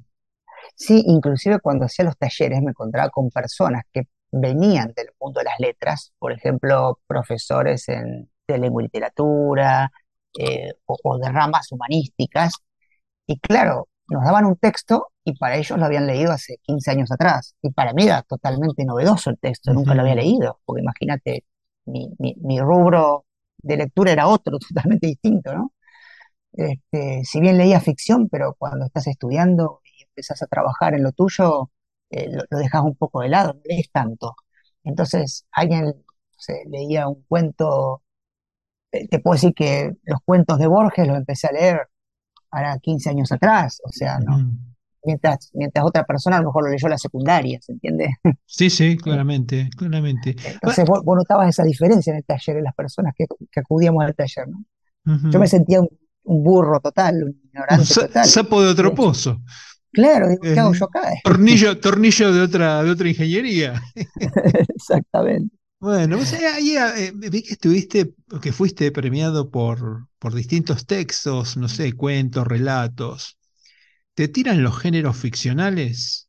[0.77, 5.45] Sí, inclusive cuando hacía los talleres me encontraba con personas que venían del mundo de
[5.45, 9.91] las letras, por ejemplo, profesores en, de lengua y literatura
[10.39, 12.55] eh, o, de ramas humanísticas,
[13.27, 17.11] y claro, nos daban un texto y para ellos lo habían leído hace 15 años
[17.13, 21.45] atrás, y para mí era totalmente novedoso el texto, nunca lo había leído, porque imagínate,
[21.87, 23.25] mi, mi rubro
[23.59, 25.73] de lectura era otro, totalmente distinto, ¿no?
[26.53, 31.13] Este, si bien leía ficción, pero cuando estás estudiando y empezás a trabajar en lo
[31.13, 31.71] tuyo,
[32.11, 34.37] eh, lo, dejas un poco de lado, no lees tanto.
[34.85, 35.95] Entonces, alguien
[36.67, 38.03] leía un cuento,
[39.11, 41.89] te puedo decir que los cuentos de Borges los empecé a leer
[42.51, 44.51] ahora 15 años atrás, o sea, ¿no?
[45.05, 48.17] Mientras, mientras otra persona a lo mejor lo leyó la secundaria, ¿se entiende?
[48.47, 50.37] Sí, sí, claramente, claramente.
[50.45, 53.25] Entonces vos, notabas esa diferencia en el taller, en las personas que,
[53.59, 54.65] acudíamos al taller, ¿no?
[55.31, 55.89] Yo me sentía un
[56.25, 58.25] un burro total, un ignorante total.
[58.27, 59.41] Sapo de otro pozo.
[59.93, 61.11] Claro, digo, ¿qué hago yo acá?
[61.25, 63.83] Tornillo, tornillo de otra, de otra ingeniería.
[64.75, 65.55] Exactamente.
[65.83, 66.19] Bueno,
[66.55, 72.47] ahí eh, vi que estuviste, que fuiste premiado por, por distintos textos, no sé, cuentos,
[72.47, 73.37] relatos.
[74.15, 76.29] ¿Te tiran los géneros ficcionales?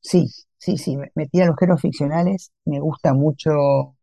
[0.00, 0.26] Sí,
[0.58, 2.52] sí, sí, me, me tiran los géneros ficcionales.
[2.64, 3.96] Me gusta mucho,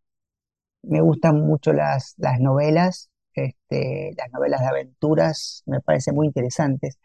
[0.84, 7.00] me gustan mucho las, las novelas, este, las novelas de aventuras me parecen muy interesantes.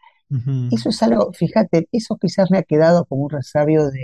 [0.69, 4.01] Eso es algo, fíjate, eso quizás me ha quedado como un resabio de,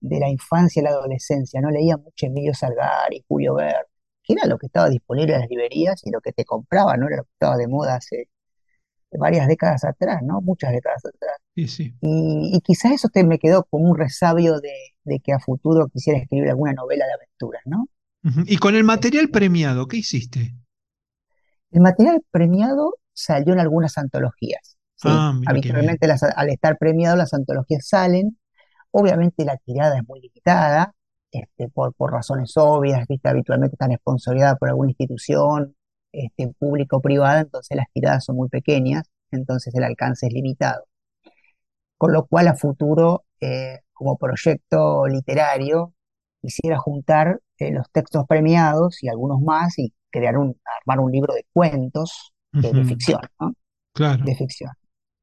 [0.00, 1.60] de la infancia y la adolescencia.
[1.60, 3.84] No leía mucho Emilio Salgari, Julio Verne,
[4.22, 7.06] que era lo que estaba disponible en las librerías y lo que te compraba, no
[7.06, 8.28] era lo que estaba de moda hace
[9.12, 10.40] varias décadas atrás, ¿no?
[10.42, 11.38] Muchas décadas atrás.
[11.54, 16.18] Y, quizás eso te me quedó como un resabio de, de, que a futuro quisiera
[16.18, 17.86] escribir alguna novela de aventuras, ¿no?
[18.46, 20.54] Y con el material premiado, ¿qué hiciste?
[21.70, 24.76] El material premiado salió en algunas antologías.
[25.04, 28.38] Ah, Habitualmente al estar premiado las antologías salen.
[28.98, 30.94] Obviamente la tirada es muy limitada,
[31.30, 33.28] este, por, por razones obvias, ¿viste?
[33.28, 35.76] habitualmente están sponsorizadas por alguna institución
[36.12, 40.84] este, pública o privada, entonces las tiradas son muy pequeñas, entonces el alcance es limitado.
[41.96, 45.94] con lo cual a futuro, eh, como proyecto literario,
[46.40, 51.34] quisiera juntar eh, los textos premiados y algunos más y crear un, armar un libro
[51.34, 53.52] de cuentos eh, de ficción, ¿no?
[53.92, 54.70] Claro, De ficción.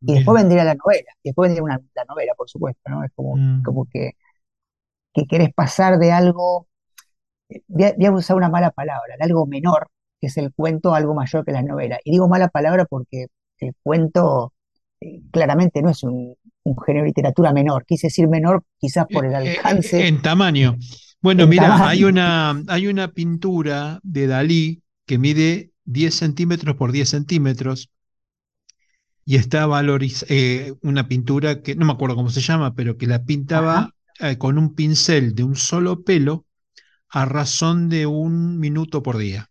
[0.06, 3.04] Y después vendría la novela, y después vendría una, la novela, por supuesto, ¿no?
[3.04, 3.64] Es como, Mm.
[3.64, 4.12] como que,
[5.14, 6.68] que querés pasar de algo,
[7.50, 9.88] eh, voy a, voy a usar una mala palabra, de algo menor,
[10.22, 12.00] que es el cuento, a algo mayor que la novela.
[12.04, 13.28] Y digo mala palabra porque
[13.60, 14.54] el cuento
[15.02, 17.86] eh, claramente no es un, un género de literatura menor.
[17.86, 20.78] Quise decir menor quizás por el eh, eh, alcance En tamaño.
[21.22, 26.92] Bueno, en mira, hay una, hay una pintura de Dalí que mide 10 centímetros por
[26.92, 27.90] 10 centímetros
[29.26, 30.34] y está valorizada,
[30.82, 34.58] una pintura que no me acuerdo cómo se llama, pero que la pintaba eh, con
[34.58, 36.46] un pincel de un solo pelo
[37.10, 39.50] a razón de un minuto por día.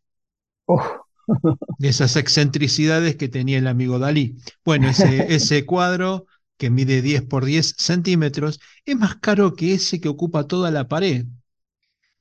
[0.67, 0.85] Uf,
[1.79, 4.37] De esas excentricidades que tenía el amigo Dalí.
[4.65, 10.01] Bueno, ese, ese cuadro que mide 10 por 10 centímetros es más caro que ese
[10.01, 11.27] que ocupa toda la pared.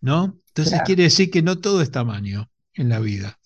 [0.01, 0.37] ¿no?
[0.49, 3.39] Entonces claro, quiere decir que no todo es tamaño en la vida.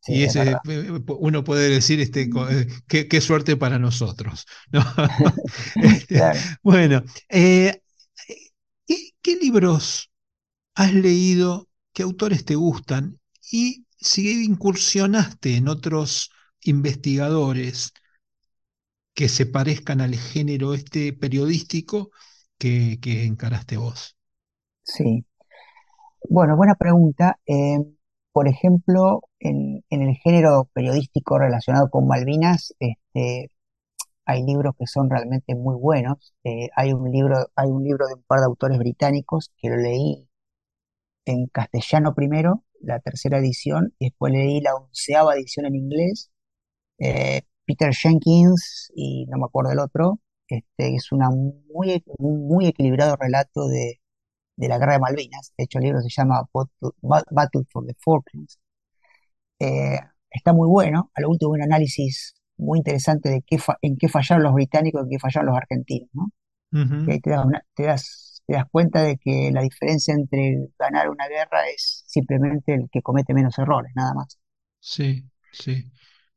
[0.00, 0.60] Sí, Y es ese, verdad.
[0.68, 4.82] eh, uno puede decir, este, co- eh, qué, qué suerte para nosotros, ¿no?
[5.80, 6.50] Este, Claro.
[6.62, 7.82] bueno, eh,
[8.86, 10.10] ¿qué, qué libros
[10.76, 11.68] has leído?
[11.94, 13.20] ¿Qué autores te gustan?
[13.52, 16.30] Y si incursionaste en otros
[16.62, 17.92] investigadores
[19.14, 22.10] que se parezcan al género este periodístico
[22.58, 24.16] que, que encaraste vos.
[24.82, 25.24] Sí.
[26.28, 27.38] Bueno, buena pregunta.
[27.46, 27.78] Eh,
[28.40, 33.50] por ejemplo, en, el género periodístico relacionado con Malvinas, este,
[34.24, 36.32] hay libros que son realmente muy buenos.
[36.44, 39.76] Eh, hay un libro, hay un libro de un par de autores británicos que lo
[39.76, 40.26] leí
[41.26, 46.30] en castellano primero, la tercera edición, y después leí la onceava edición en inglés.
[46.98, 50.18] Eh, Peter Jenkins y no me acuerdo el otro.
[50.48, 53.99] Este, es un muy equilibrado relato de,
[54.60, 55.52] de la guerra de Malvinas.
[55.58, 58.58] De hecho, el libro se llama Battle, Ba- Battle for the Falklands.
[59.58, 59.98] Eh,
[60.30, 61.10] está muy bueno.
[61.14, 65.04] A lo último, un análisis muy interesante de qué en qué fallaron los británicos y
[65.04, 66.10] en qué fallaron los argentinos,
[66.72, 70.68] Ujú, ahí te das, una- te das, te das cuenta de que la diferencia entre
[70.78, 74.38] ganar una guerra es simplemente el que comete menos errores, nada más.
[74.80, 75.90] Sí, sí.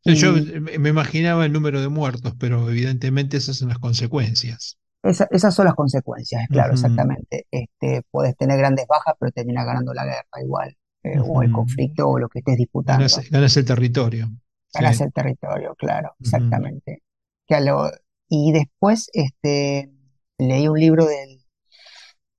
[0.06, 4.78] Yo Y me imaginaba el número de muertos, pero evidentemente esas son las consecuencias.
[5.04, 7.46] Esa- esas son las consecuencias, claro, exactamente.
[7.52, 12.08] Este, puedes tener grandes bajas, pero terminas ganando la guerra igual, eh, o el conflicto
[12.10, 13.06] o lo que estés disputando.
[13.30, 14.30] ganas el territorio.
[14.74, 15.04] Ganas Sí.
[15.04, 17.04] el territorio, claro, exactamente.
[17.46, 17.92] Que a lo-
[18.30, 19.92] y después este,
[20.40, 21.44] leí un libro del-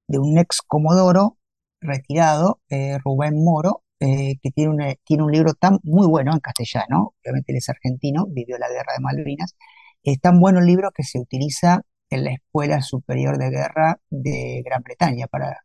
[0.09, 1.39] de un ex comodoro
[1.81, 6.41] retirado, eh, Rubén Moro, eh, que tiene, una- tiene un libro tan muy bueno en
[6.41, 9.55] castellano, obviamente él es argentino, vivió la guerra de Malvinas,
[10.03, 14.63] es tan bueno el libro que se utiliza en la Escuela Superior de Guerra de
[14.65, 15.65] Gran Bretaña para,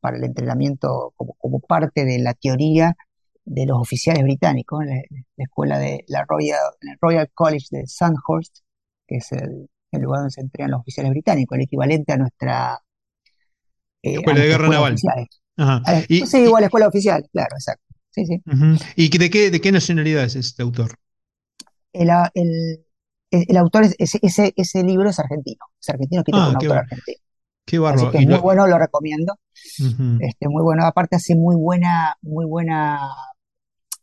[0.00, 2.96] para el entrenamiento como, como parte de la teoría
[3.44, 4.94] de los oficiales británicos, en la,
[5.36, 8.58] la escuela de la Royal, el Royal College de Sandhurst,
[9.06, 12.78] que es el, el lugar donde se entrenan los oficiales británicos, el equivalente a nuestra,
[14.02, 14.96] eh, Escuela de Guerra Naval.
[15.56, 15.82] Ajá.
[15.84, 17.84] A la- Y, sí, igual la escuela oficial, claro, exacto.
[18.12, 18.42] Sí, sí.
[18.96, 20.94] ¿Y de qué, de qué nacionalidad es este autor?
[21.92, 22.84] El, el,
[23.30, 26.78] el- autor, es, ese, ese, ese libro es argentino, es argentino, por Ah, un autor
[26.78, 27.18] argentino.
[27.66, 28.12] qué Así bárbaro.
[28.12, 29.34] que es muy lo, bueno, lo recomiendo.
[30.20, 30.84] Este, muy bueno.
[30.86, 32.98] Aparte hace muy buena, muy buena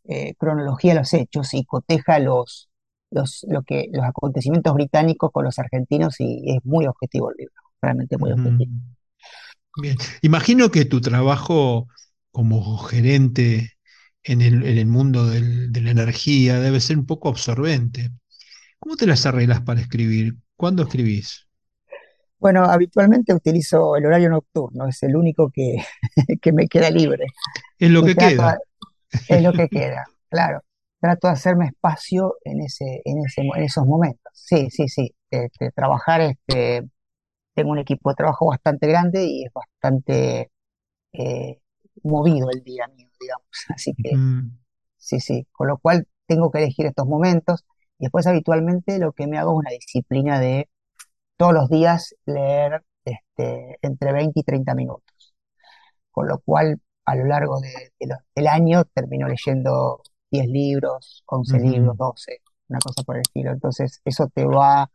[0.06, 2.70] eh, cronología de los hechos y coteja los,
[3.12, 7.54] los, lo que, los acontecimientos británicos con los argentinos y es muy objetivo el libro,
[7.82, 8.72] realmente muy objetivo.
[9.82, 9.98] Bien.
[10.22, 11.88] Imagino que tu trabajo
[12.32, 13.74] como gerente
[14.24, 18.10] en el, en el mundo del- de la energía debe ser un poco absorbente.
[18.80, 20.36] ¿Cómo te las arreglas para escribir?
[20.56, 21.48] ¿Cuándo escribís?
[22.40, 25.78] Bueno, habitualmente utilizo el horario nocturno, es el único que,
[26.42, 27.26] que me queda libre
[27.80, 28.62] Es lo y que queda.
[29.28, 30.62] es lo que queda, claro.
[31.00, 34.32] Trato de hacerme espacio en ese, en ese, en esos momentos.
[34.34, 35.14] Sí, sí, sí.
[35.32, 36.88] Este, trabajar, este,
[37.56, 40.52] tengo un equipo de trabajo bastante grande y es bastante
[41.14, 41.60] eh,
[42.04, 43.48] movido el día mío, digamos.
[43.70, 44.50] Así que Ujú,
[44.98, 45.48] sí, sí.
[45.52, 47.66] Con lo cual tengo que elegir estos momentos.
[48.00, 50.70] Y después habitualmente lo que me hago es una disciplina de
[51.38, 55.36] todos los días leer este, entre 20 y 30 minutos.
[56.12, 61.60] Con lo cual a lo largo de- de del año termino leyendo 10 libros, 11
[61.60, 63.52] libros, ujú, 12, una cosa por el estilo.
[63.52, 64.90] Entonces eso te va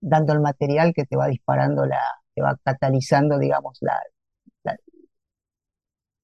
[0.00, 2.00] dando el material que te va disparando la,
[2.34, 4.00] te va catalizando, digamos, la,
[4.64, 4.76] la-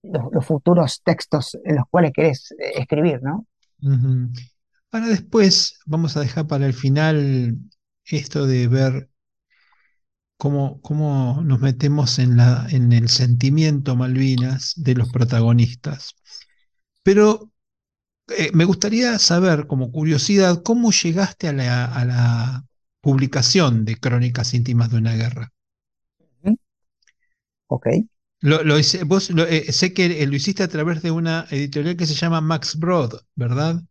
[0.02, 3.46] los, los futuros textos en los cuales querés eh, escribir, ¿no?
[3.82, 4.30] ujú.
[4.94, 7.58] Ahora después vamos a dejar para el final
[8.06, 9.10] esto de ver
[10.36, 16.14] cómo, cómo nos metemos en, la, en el sentimiento Malvinas de los protagonistas.
[17.02, 17.52] Pero
[18.38, 22.66] eh, me gustaría saber, como curiosidad, cómo llegaste a la, a la
[23.00, 25.52] publicación de Crónicas íntimas de una guerra.
[27.68, 27.86] Ok.
[28.40, 31.96] Lo, lo hice- vos lo- eh, sé que lo hiciste a través de una editorial
[31.96, 33.82] que se llama Max Brod, ¿verdad?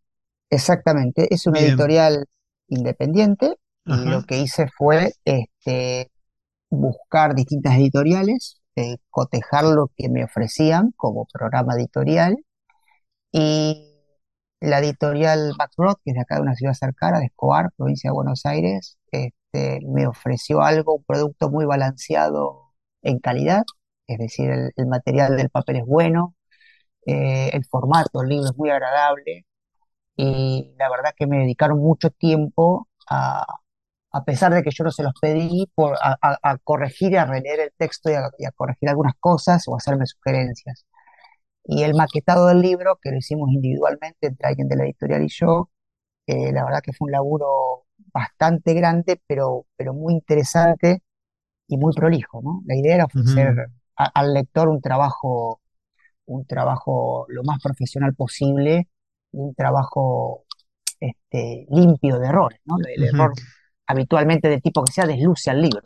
[0.54, 2.26] Exactamente, es una Bien, editorial
[2.68, 6.10] independiente y lo que hice fue este,
[6.70, 12.38] buscar distintas editoriales, eh, cotejar lo que me ofrecían como programa editorial
[13.32, 13.90] y
[14.62, 18.14] la editorial Backroad, que es de acá de una ciudad cercana, de Escobar, provincia de
[18.14, 23.64] Buenos Aires, este, me ofreció algo, un producto muy balanceado en calidad,
[24.08, 26.36] es decir, el, el material del papel es bueno,
[27.06, 29.46] eh, el formato del libro es muy agradable
[30.16, 33.46] y la verdad que me dedicaron mucho tiempo a,
[34.12, 37.18] a pesar de que yo no se los pedí, por, a, a- a corregir y
[37.18, 40.86] a releer el texto y a, y a corregir algunas cosas o hacerme sugerencias.
[41.66, 45.30] Y el maquetado del libro, que lo hicimos individualmente entre alguien de la editorial y
[45.30, 45.70] yo,
[46.28, 51.04] eh, la verdad que fue un laburo bastante grande, pero, pero muy interesante
[51.68, 52.64] y muy prolijo, ¿no?
[52.68, 53.64] La idea era ofrecer ujú,
[53.98, 55.62] a- al lector un trabajo,
[56.26, 58.90] un trabajo lo más profesional posible
[59.34, 60.46] un trabajo
[61.00, 62.78] este, limpio de errores, ¿no?
[62.86, 63.38] El error
[63.88, 65.82] habitualmente de tipo que sea desluce al libro.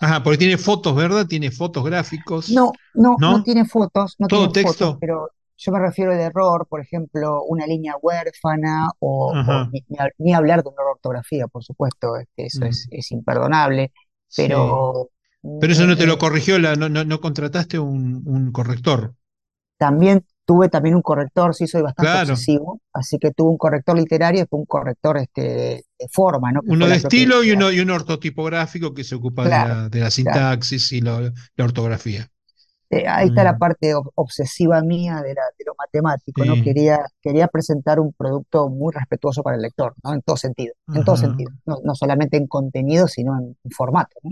[0.00, 1.26] Ajá, porque tiene fotos, ¿verdad?
[1.26, 3.42] Tiene fotos gráficos, No, no, no ¿no?
[3.42, 5.00] tiene fotos, no Todo tiene fotos, texto.
[5.00, 9.40] pero yo me refiero al error, por ejemplo, una línea huérfana o,
[9.70, 13.10] ni, ni hab- ni hablar de una ortografía, por supuesto, este, eso es, mm, es
[13.12, 13.92] imperdonable,
[14.28, 14.52] sí.
[14.52, 15.10] pero
[15.58, 19.14] Pero eso no te lo me- corrigió, la, no, no, no contrataste un, un corrector.
[19.78, 23.96] también tuve también un corrector, sí soy bastante Claro, obsesivo, así que tuve un corrector
[23.98, 25.42] literario y después un corrector este,
[25.98, 26.62] de, forma, ¿no?
[26.64, 30.00] Que uno de estilo y uno, y uno ortotipográfico que se ocupa de la, de
[30.00, 30.46] la claro.
[30.50, 32.30] sintaxis y la ortografía.
[32.88, 36.56] Eh, ahí está la Mm, parte ob- obsesiva mía de, la- de lo matemático, ¿no?
[36.58, 40.14] Quería, quería presentar un producto muy respetuoso para el lector, ¿no?
[40.14, 44.16] En todo sentido, en todo sentido, no, no solamente en contenido, sino en, en formato,
[44.22, 44.30] ¿no?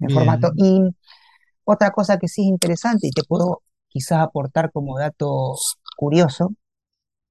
[0.00, 0.52] En formato.
[0.56, 0.80] Y
[1.64, 3.62] otra cosa que sí es interesante y te puedo
[3.94, 5.56] quizás aportar como dato
[5.98, 6.54] curioso,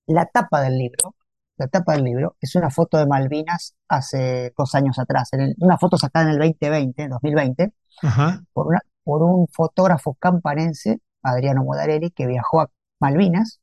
[0.08, 1.16] la tapa del libro,
[1.58, 5.56] la tapa del libro es una foto de Malvinas hace dos años atrás, en el-
[5.60, 11.00] una foto sacada en el 2020, en 2020 Ajá, por, una- por un fotógrafo campanense,
[11.24, 13.62] Adriano Modarelli, que viajó a Malvinas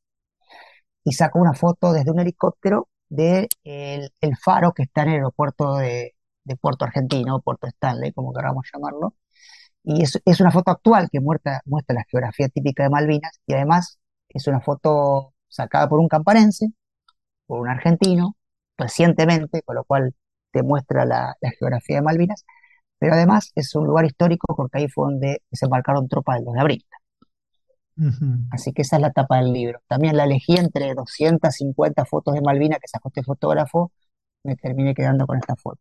[1.05, 5.15] y sacó una foto desde un helicóptero del el, el faro que está en el
[5.17, 9.15] aeropuerto de, de Puerto Argentino, Puerto Stanley, como queramos llamarlo.
[9.85, 13.55] Y es, es una foto actual que muestra, muestra la geografía típica de Malvinas y
[13.55, 16.69] además es una foto sacada por un campanense,
[17.47, 18.37] por un argentino,
[18.79, 20.15] recientemente, con lo cual
[20.53, 22.45] te muestra la, la geografía de Malvinas
[22.99, 26.61] pero además es un lugar histórico porque ahí fue donde desembarcaron tropas del 2 de
[26.61, 26.87] abril.
[27.99, 28.27] ujú.
[28.51, 29.81] Así que esa es la tapa del libro.
[29.89, 33.91] También la elegí entre 250 fotos de Malvina que sacó este fotógrafo,
[34.45, 35.81] me terminé quedando con esta foto.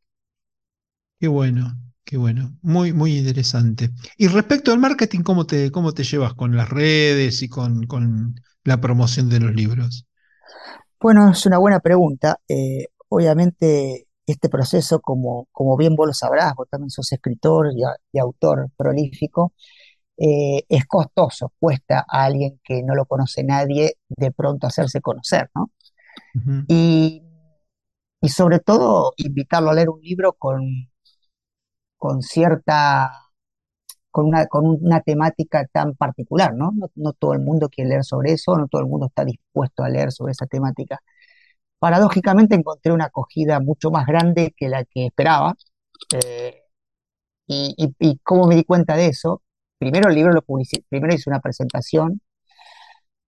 [1.20, 1.78] Qué bueno,
[2.10, 2.58] qué bueno.
[2.62, 3.92] Muy, muy interesante.
[4.18, 8.36] Y respecto al marketing, ¿cómo te, cómo te llevas con las redes y con, con
[8.64, 10.06] la promoción de los libros?
[11.00, 12.40] Bueno, es una buena pregunta.
[12.48, 17.84] Eh, obviamente este proceso, como, como bien vos lo sabrás, vos también sos escritor y,
[17.84, 19.54] a- y autor prolífico,
[20.18, 25.50] eh, es costoso, cuesta a alguien que no lo conoce nadie de pronto hacerse conocer,
[25.56, 25.72] ¿no?
[26.68, 27.24] Y,
[28.22, 30.62] y sobre todo invitarlo a leer un libro con,
[32.00, 33.12] con cierta,
[34.12, 36.72] con una, con una temática tan particular, ¿no?
[36.96, 39.90] No, todo el mundo quiere leer sobre eso, no todo el mundo está dispuesto a
[39.90, 41.00] leer sobre esa temática.
[41.80, 45.56] Paradójicamente encontré una acogida mucho más grande que la que esperaba.
[46.14, 46.64] eh,
[47.48, 49.42] y, y, cómo me di cuenta de eso,
[49.80, 52.22] primero el libro lo publicité, primero hice una presentación,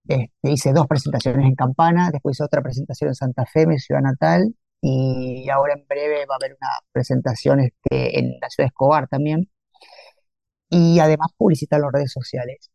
[0.06, 4.02] este, hice dos presentaciones en Campana, después hice otra presentación en Santa Fe, mi ciudad
[4.02, 8.68] natal, y ahora en breve va a haber una presentación este, en la ciudad de
[8.68, 9.48] Escobar también,
[10.70, 12.70] y además publicitar las redes sociales.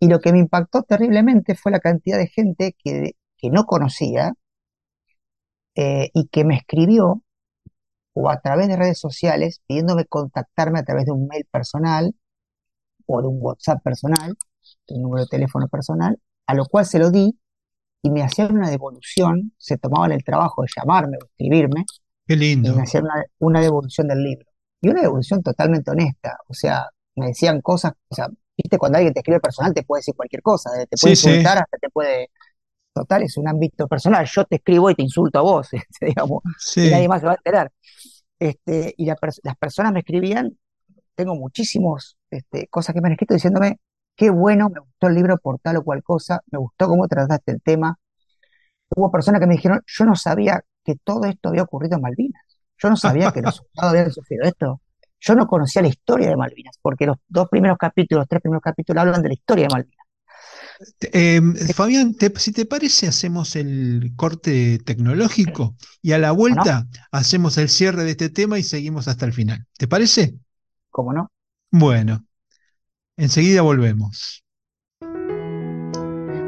[0.00, 4.32] Y lo que me impactó terriblemente fue la cantidad de gente que, que no conocía
[5.74, 7.22] eh, y que me escribió
[8.14, 12.14] o a través de redes sociales pidiéndome contactarme a través de un mail personal
[13.06, 14.36] o de un WhatsApp personal,
[14.88, 17.38] un número de teléfono personal, a lo cual se lo di
[18.02, 21.84] y me hacían una devolución, se tomaban el trabajo de llamarme o escribirme
[22.26, 22.82] Qué y me lindo.
[22.82, 24.46] hacían una, una devolución del libro.
[24.80, 26.86] Y una devolución totalmente honesta, o sea,
[27.16, 30.42] me decían cosas, o sea, viste, cuando alguien te escribe personal te puede decir cualquier
[30.42, 32.28] cosa, te puede Sí, sí, insultar, hasta te puede,
[32.94, 35.68] total, es un ámbito personal, yo te escribo y te insulto a vos,
[36.00, 36.42] digamos,
[36.80, 37.72] y nadie más se va a enterar.
[38.38, 40.56] Este, y la las personas me escribían
[41.14, 43.78] tengo muchísimas este, cosas que me han escrito diciéndome,
[44.18, 47.52] qué bueno, me gustó el libro por tal o cual cosa, me gustó cómo trataste
[47.52, 47.96] el tema.
[48.90, 52.42] Hubo personas que me dijeron, yo no sabía que todo esto había ocurrido en Malvinas.
[52.76, 54.80] Yo no sabía que los soldados habían sufrido esto.
[55.20, 58.62] Yo no conocía la historia de Malvinas, porque los dos primeros capítulos, los tres primeros
[58.62, 60.06] capítulos hablan de la historia de Malvinas.
[61.00, 61.40] Eh,
[61.74, 68.04] Fabián, si te parece, hacemos el corte tecnológico y a la vuelta hacemos el cierre
[68.04, 69.64] de este tema y seguimos hasta el final.
[69.76, 70.34] ¿Te parece?
[70.90, 71.30] ¿Cómo no?
[71.70, 72.24] Bueno,
[73.18, 74.42] enseguida volvemos.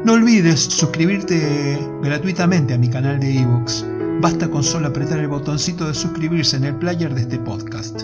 [0.03, 3.85] No olvides suscribirte gratuitamente a mi canal de ebooks.
[4.19, 8.01] Basta con solo apretar el botoncito de suscribirse en el player de este podcast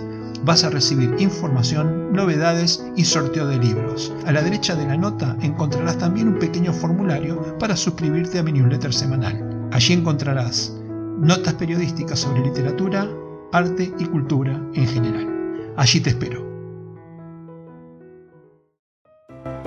[0.47, 4.13] vas a recibir información, novedades y sorteo de libros.
[4.25, 8.53] A la derecha de la nota encontrarás también un pequeño formulario para suscribirte a mi
[8.53, 9.69] newsletter semanal.
[9.73, 10.73] Allí encontrarás
[11.19, 13.09] notas periodísticas sobre literatura,
[13.51, 15.73] arte y cultura en general.
[15.75, 16.46] Allí te espero.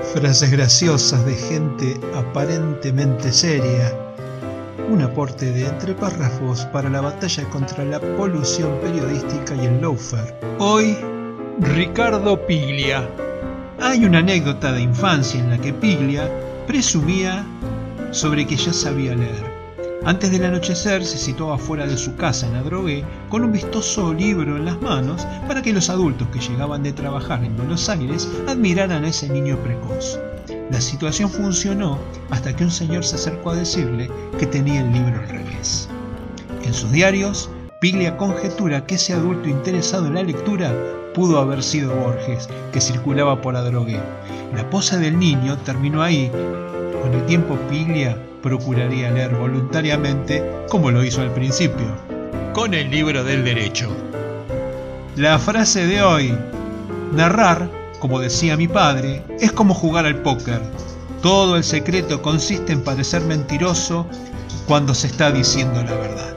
[0.03, 3.95] Frases graciosas de gente aparentemente seria
[4.91, 10.35] un aporte de entre párrafos para la batalla contra la polución periodística y el lawfare.
[10.59, 10.97] Hoy,
[11.61, 13.09] Ricardo Piglia.
[13.79, 16.29] Hay una anécdota de infancia en la que Piglia
[16.67, 17.47] presumía
[18.11, 19.50] sobre que ya sabía leer.
[20.05, 24.57] Antes del anochecer se situaba fuera de su casa en Adrogué con un vistoso libro
[24.57, 29.05] en las manos para que los adultos que llegaban de trabajar en Buenos Aires admiraran
[29.05, 30.19] a ese niño precoz.
[30.71, 31.99] La situación funcionó
[32.31, 35.89] hasta que un señor se acercó a decirle que tenía el libro al revés.
[36.63, 40.73] En sus diarios, Piglia conjetura que ese adulto interesado en la lectura
[41.15, 43.99] pudo haber sido Borges, que circulaba por Adrogué.
[44.55, 46.31] La posa del niño terminó ahí.
[47.03, 51.87] Con el tiempo Piglia procuraría leer voluntariamente como lo hizo al principio,
[52.53, 53.89] con el libro del derecho.
[55.17, 56.35] La frase de hoy,
[57.13, 60.61] narrar como decía mi padre, es como jugar al póker.
[61.23, 64.07] Todo el secreto consiste en parecer mentiroso
[64.67, 66.37] cuando se está diciendo la verdad.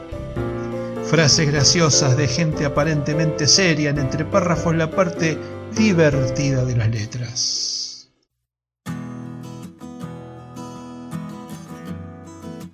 [1.05, 5.37] Frases graciosas de gente aparentemente seria en entre párrafos la parte
[5.73, 7.72] divertida de las letras.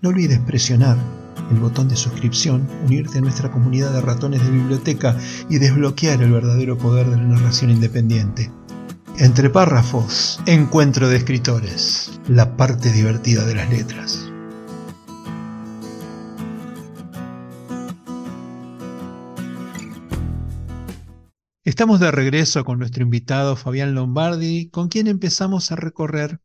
[0.02, 0.98] No olvides presionar
[1.52, 5.18] el botón de suscripción, unirte a nuestra comunidad de ratones de biblioteca
[5.50, 8.50] y desbloquear el verdadero poder de la narración independiente.
[9.18, 14.32] Entre párrafos, encuentro de escritores, la parte divertida de las letras.
[21.66, 26.40] Estamos de regreso con nuestro invitado Fabián Lombardi, con quien empezamos a recorrer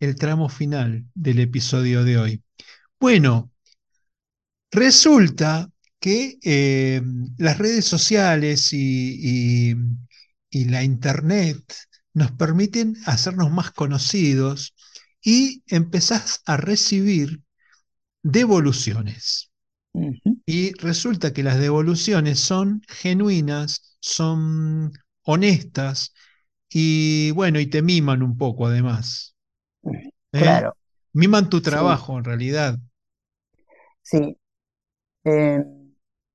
[0.00, 2.42] el tramo final del episodio de hoy.
[3.00, 3.50] Bueno,
[4.70, 7.02] resulta que eh,
[7.38, 9.74] las redes sociales y
[10.52, 11.60] la internet
[12.14, 14.74] nos permiten hacernos más conocidos
[15.22, 17.42] y empezás a recibir
[18.22, 19.50] devoluciones.
[20.46, 24.92] Y resulta que las devoluciones son genuinas, son
[25.22, 26.14] honestas
[26.68, 29.34] y bueno, y te miman un poco además.
[29.84, 30.12] ¿Eh?
[30.30, 30.76] Claro.
[31.12, 32.78] Miman tu trabajo en realidad.
[34.10, 34.36] Sí.
[35.24, 35.64] Eh,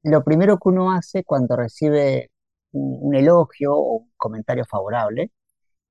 [0.04, 2.32] lo primero que uno hace cuando recibe
[2.72, 5.32] un elogio o un comentario favorable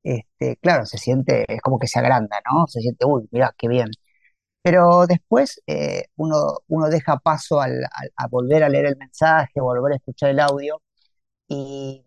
[0.05, 2.67] este, claro, se siente, es como que se agranda, ¿no?
[2.69, 3.89] Se siente, uy, mira, qué bien.
[4.63, 6.37] Pero después eh, uno,
[6.69, 7.69] uno deja paso a
[8.31, 10.83] volver a leer el mensaje, volver a escuchar el audio
[11.49, 12.05] y,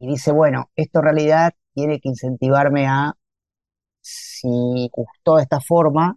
[0.00, 3.14] dice, bueno, esto en realidad tiene que incentivarme a,
[4.00, 6.16] si gustó de esta forma,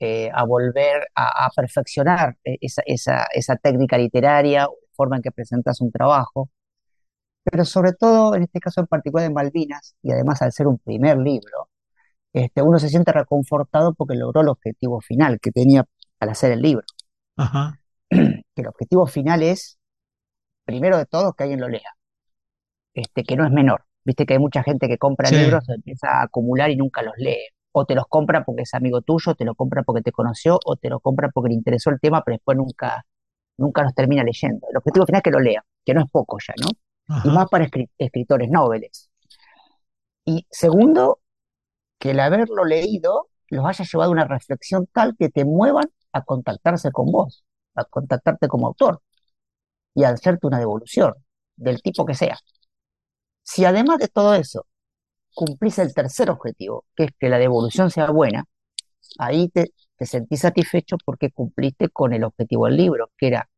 [0.00, 5.92] eh, a volver a, perfeccionar esa, esa, esa técnica literaria, forma en que presentas un
[5.92, 6.50] trabajo
[7.44, 10.78] pero sobre todo en este caso en particular de Malvinas, y además al ser un
[10.78, 11.68] primer libro,
[12.32, 15.84] este, uno se siente reconfortado porque logró el objetivo final que tenía
[16.20, 16.84] al hacer el libro.
[18.08, 19.78] Que el objetivo final es,
[20.64, 21.96] primero de todo, que alguien lo lea,
[22.94, 23.84] este, que no es menor.
[24.04, 27.48] Viste que hay mucha gente que compra libros, empieza a acumular y nunca los lee.
[27.72, 30.76] O te los compra porque es amigo tuyo, te lo compra porque te conoció, o
[30.76, 33.04] te lo compra porque le interesó el tema, pero después nunca,
[33.58, 34.66] nunca los termina leyendo.
[34.70, 36.70] El objetivo final es que lo lea, que no es poco ya, ¿no?
[37.24, 37.68] y más para
[37.98, 39.10] escritores nobles.
[40.24, 41.20] Y segundo,
[41.98, 46.22] que el haberlo leído los haya llevado a una reflexión tal que te muevan a
[46.24, 47.44] contactarse con vos,
[47.74, 49.02] a contactarte como autor
[49.94, 51.14] y a hacerte una devolución
[51.56, 52.38] del tipo que sea.
[53.42, 54.66] Si además de todo eso
[55.34, 58.44] cumplís el tercer objetivo, que es que la devolución sea buena,
[59.18, 63.50] ahí te, te sentís satisfecho porque cumpliste con el objetivo del libro, que era,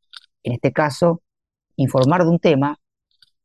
[0.42, 1.22] en este caso,
[1.76, 2.78] informar de un tema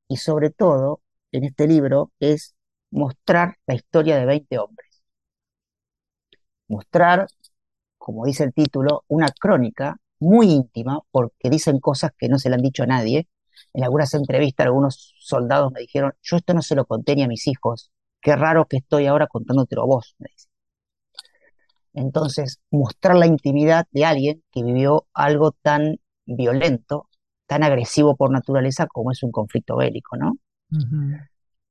[0.07, 1.01] y sobre todo
[1.31, 2.55] en este libro es
[2.91, 5.03] mostrar la historia de 20 hombres.
[6.67, 7.27] Mostrar,
[7.97, 12.55] como dice el título, una crónica muy íntima, porque dicen cosas que no se le
[12.55, 13.29] han dicho a nadie.
[13.73, 17.27] En algunas entrevistas algunos soldados me dijeron, yo esto no se lo conté ni a
[17.27, 20.47] mis hijos, qué raro que estoy ahora contándotelo a vos, me dice.
[21.93, 27.09] Entonces, mostrar la intimidad de alguien que vivió algo tan violento,
[27.47, 30.37] tan agresivo por naturaleza como es un conflicto bélico, ¿no?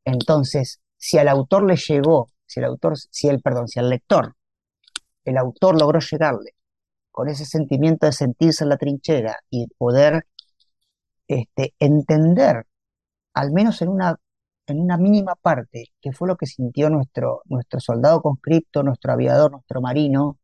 [0.05, 4.35] Entonces, si al autor le llegó, si el autor, si el, perdón, si al lector,
[5.25, 6.55] el autor logró llegarle
[7.11, 10.27] con ese sentimiento de sentirse en la trinchera y poder
[11.29, 12.67] este, entender,
[13.35, 14.17] al menos en una
[14.67, 19.53] en una mínima parte, que fue lo que sintió nuestro, nuestro soldado conscripto, nuestro aviador,
[19.53, 20.39] nuestro marino,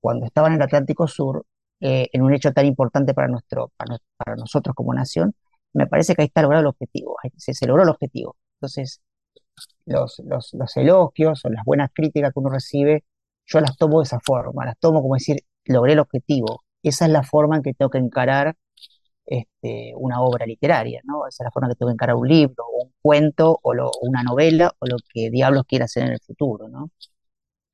[0.00, 1.46] cuando estaba en el Atlántico Sur,
[1.80, 5.34] eh, en un hecho tan importante para, nuestro, para, nosotros como nación,
[5.72, 8.36] me parece que ahí está logrado el objetivo, se, se logró el objetivo.
[8.56, 9.00] Entonces,
[9.86, 13.04] los, los, los, elogios o las buenas críticas que uno recibe,
[13.46, 16.64] yo las tomo de esa forma, las tomo como decir, logré el objetivo.
[16.82, 18.56] Esa es la forma en que tengo que encarar
[19.26, 21.26] este, una obra literaria, ¿no?
[21.26, 23.72] Esa es la forma que tengo que encarar un libro, o un cuento, o,
[24.02, 26.90] una novela, o lo que diablos quiera hacer en el futuro, ¿no?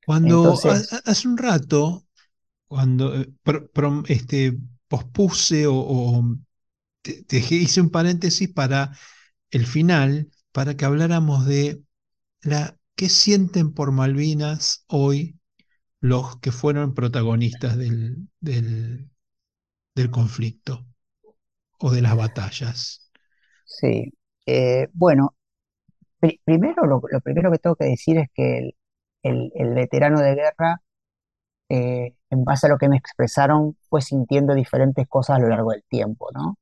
[0.05, 2.05] Cuando hace un rato,
[2.67, 3.31] cuando eh,
[4.07, 6.23] este, pospuse o,
[7.01, 8.91] te, hice un paréntesis para
[9.51, 11.81] el final, para que habláramos de
[12.41, 15.37] la qué sienten por Malvinas hoy
[15.99, 19.11] los que fueron protagonistas del, del
[20.09, 20.85] conflicto
[21.81, 23.09] o de las batallas?
[23.65, 24.13] Sí,
[24.45, 25.35] eh, bueno,
[26.45, 28.71] primero lo, primero que tengo que decir es que
[29.23, 30.81] el, veterano de guerra,
[31.69, 35.71] eh, en base a lo que me expresaron, fue sintiendo diferentes cosas a lo largo
[35.71, 36.57] del tiempo, ¿no?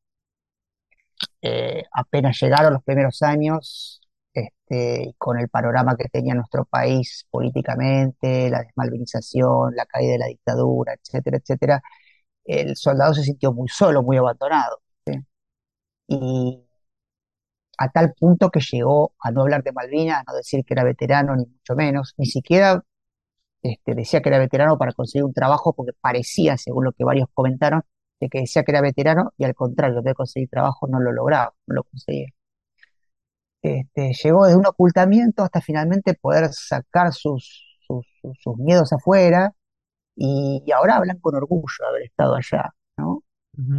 [1.42, 4.02] Eh, apenas llegaron los primeros años,
[4.34, 10.28] este, con el panorama que tenía nuestro país políticamente, la desmalvinización, la caída de la
[10.28, 11.82] dictadura, etcétera, etcétera,
[12.46, 14.82] el soldado se sintió muy solo, muy abandonado
[16.10, 16.66] y
[17.78, 20.84] a tal punto que llegó a no hablar de Malvinas, a no decir que era
[20.84, 22.84] veterano, ni mucho menos, ni siquiera
[23.62, 27.30] este, decía que era veterano para conseguir un trabajo, porque parecía, según lo que varios
[27.34, 27.84] comentaron,
[28.20, 31.54] de que decía que era veterano y al contrario, de conseguir trabajo no lo lograba,
[31.68, 32.28] no lo conseguía.
[33.62, 39.54] Este, llegó desde un ocultamiento hasta finalmente poder sacar sus, sus, miedos afuera
[40.16, 43.24] y, ahora hablan con orgullo de haber estado allá, ¿no?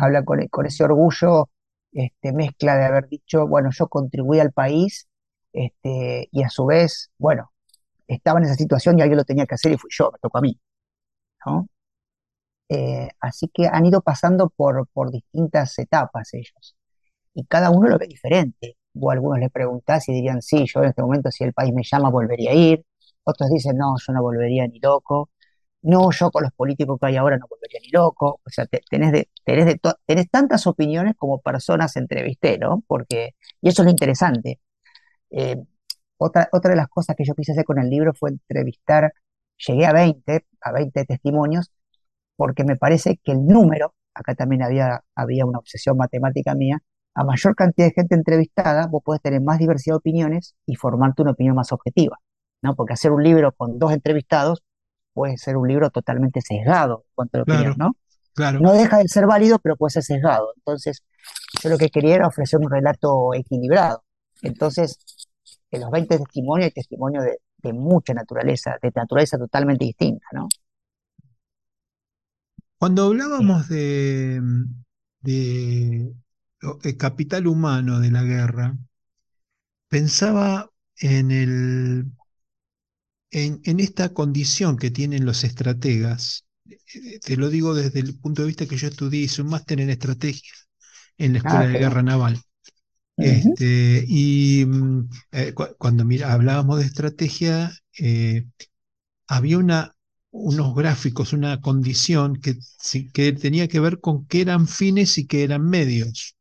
[0.01, 1.49] Hablan con, con ese orgullo
[1.93, 5.09] este, mezcla de haber dicho, bueno, yo contribuí al país
[5.53, 7.53] este, y a su vez, bueno,
[8.09, 10.38] estaba en esa situación y alguien lo tenía que hacer y fui yo, me tocó
[10.38, 10.59] a mí.
[11.47, 11.68] ¿no?
[12.68, 16.76] Eh, así que han ido pasando por, por distintas etapas ellos
[17.34, 18.76] y cada uno lo ve diferente.
[19.01, 21.82] O algunos le preguntás y dirían, sí, yo en este momento si el país me
[21.84, 22.84] llama volvería a ir.
[23.24, 25.30] Otros dicen, no, yo no volvería ni loco
[25.83, 28.41] no, yo con los políticos que hay ahora no volvería ni loco.
[28.45, 32.83] O sea, tenés, de, tenés, de tenés tantas opiniones como personas entrevisté, ¿no?
[32.87, 34.61] Porque, y eso es lo interesante.
[35.31, 35.57] Eh,
[36.18, 39.12] otra, otra de las cosas que yo quise hacer con el libro fue entrevistar,
[39.66, 41.72] llegué a 20, a 20 testimonios,
[42.37, 46.78] porque me parece que el número, acá también había, había una obsesión matemática mía,
[47.14, 51.22] a mayor cantidad de gente entrevistada, vos podés tener más diversidad de opiniones y formarte
[51.22, 52.18] una opinión más objetiva,
[52.62, 52.76] ¿no?
[52.76, 54.62] Porque hacer un libro con dos entrevistados
[55.12, 57.96] puede ser un libro totalmente sesgado en cuanto a opinión, ¿no?
[58.34, 58.61] Claro.
[58.61, 60.52] No deja de ser válido, pero puede ser sesgado.
[60.56, 61.02] Entonces,
[61.62, 64.04] yo lo que quería era ofrecer un relato equilibrado.
[64.42, 64.98] Entonces,
[65.70, 70.48] en los 20 testimonios hay testimonios de, mucha naturaleza, de naturaleza totalmente distinta, ¿no?
[72.78, 74.40] Cuando hablábamos de,
[75.20, 76.14] de,
[76.82, 78.74] de capital humano de la guerra,
[79.88, 82.06] pensaba en el
[83.31, 88.49] en, esta condición que tienen los estrategas, eh, te lo digo desde el punto de
[88.49, 90.53] vista que yo estudié, hice un máster en estrategia
[91.18, 92.41] en la Escuela ah, de Guerra Naval.
[93.16, 98.47] este, y mm, eh, cuando mira, hablábamos de estrategia, eh,
[99.26, 99.95] había una,
[100.31, 102.57] unos gráficos, una condición que,
[103.12, 106.37] que tenía que ver con qué eran fines y qué eran medios.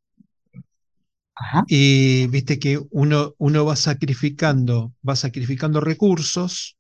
[1.68, 6.78] Y viste que uno, uno va sacrificando, va sacrificando recursos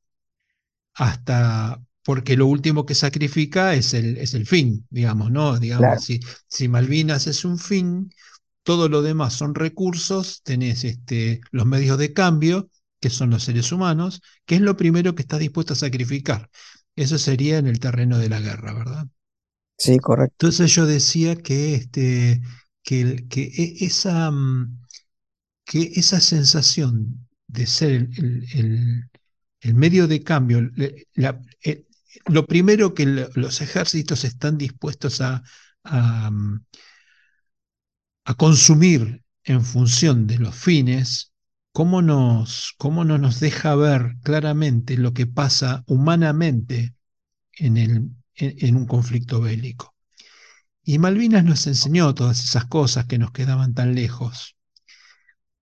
[0.96, 5.60] hasta porque lo último que sacrifica es el, es el fin, digamos, ¿no?
[5.60, 8.12] Digamos, si, si, Malvinas es un fin,
[8.64, 12.70] todo lo demás son recursos, tenés este, los medios de cambio,
[13.00, 16.50] que son los seres humanos, que es lo primero que estás dispuesto a sacrificar.
[16.96, 19.08] Eso sería en el terreno de la guerra, ¿verdad?
[19.78, 20.48] Sí, correcto.
[20.48, 22.42] Entonces yo decía que, este,
[22.84, 24.80] que, que e, esa, mm,
[25.64, 29.10] que esa sensación de ser el,
[29.62, 31.86] medio de cambio, eh,
[32.26, 35.44] lo primero que los ejércitos están dispuestos a,
[35.84, 36.32] a,
[38.38, 41.34] consumir en función de los fines,
[41.72, 46.96] ¿cómo, nos, cómo no nos deja ver claramente lo que pasa humanamente
[47.54, 49.96] en, el, en un conflicto bélico?
[50.84, 54.56] Y Malvinas nos enseñó todas esas cosas que nos quedaban tan lejos.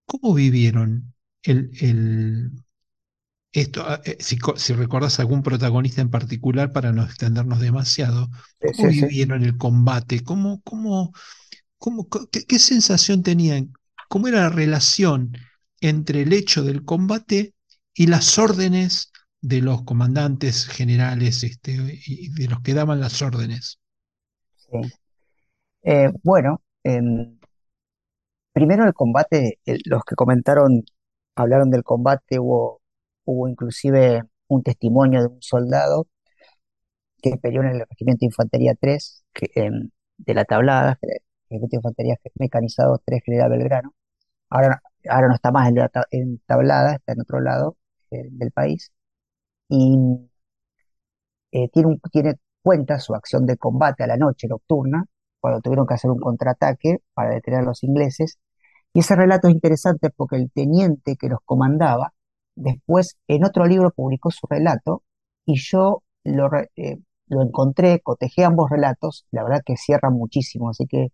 [0.06, 2.52] ¿Cómo vivieron el,
[3.52, 3.84] esto?
[3.86, 8.30] Ah, eh, si, si, recordás algún protagonista en particular, para no extendernos demasiado,
[8.76, 10.24] ¿cómo vivieron el combate?
[10.24, 11.14] ¿Cómo, cómo,
[11.78, 13.74] cómo, qué, sensación tenían?
[14.10, 15.34] ¿Cómo era la relación
[15.82, 17.54] entre el hecho del combate
[17.94, 23.80] y las órdenes de los comandantes generales este, y de los que daban las órdenes?
[25.84, 26.62] Eh, bueno,
[28.52, 30.84] primero el combate, los que comentaron,
[31.36, 32.82] hablaron del combate, hubo,
[33.28, 36.08] hubo inclusive un testimonio de un soldado
[37.22, 39.24] que peleó en el Regimiento de Infantería 3
[40.18, 41.20] de la Tablada, el
[41.50, 43.94] Regimiento de Infantería Mecanizado 3 General Belgrano.
[44.50, 45.70] Ahora, ahora no está más
[46.12, 47.78] en, Tablada, está en otro lado
[48.12, 48.92] eh, del país.
[49.70, 49.98] Y
[51.52, 55.06] eh, tiene, tiene cuenta su acción de combate a la noche nocturna,
[55.40, 58.40] cuando tuvieron que hacer un contraataque para detener a los ingleses.
[58.94, 62.14] Y ese relato es interesante porque el teniente que los comandaba,
[62.58, 65.04] después en otro libro publicó su relato
[65.46, 66.98] y yo lo, eh,
[67.28, 71.10] lo encontré, cotejé ambos relatos, la verdad que cierran muchísimo, así que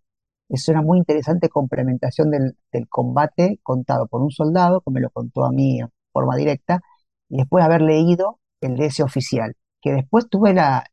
[0.48, 5.10] es una muy interesante complementación del, del, combate contado por un soldado, que me lo
[5.10, 6.80] contó a mí en forma directa,
[7.28, 10.84] y después haber leído el de ese oficial, que después tuve la,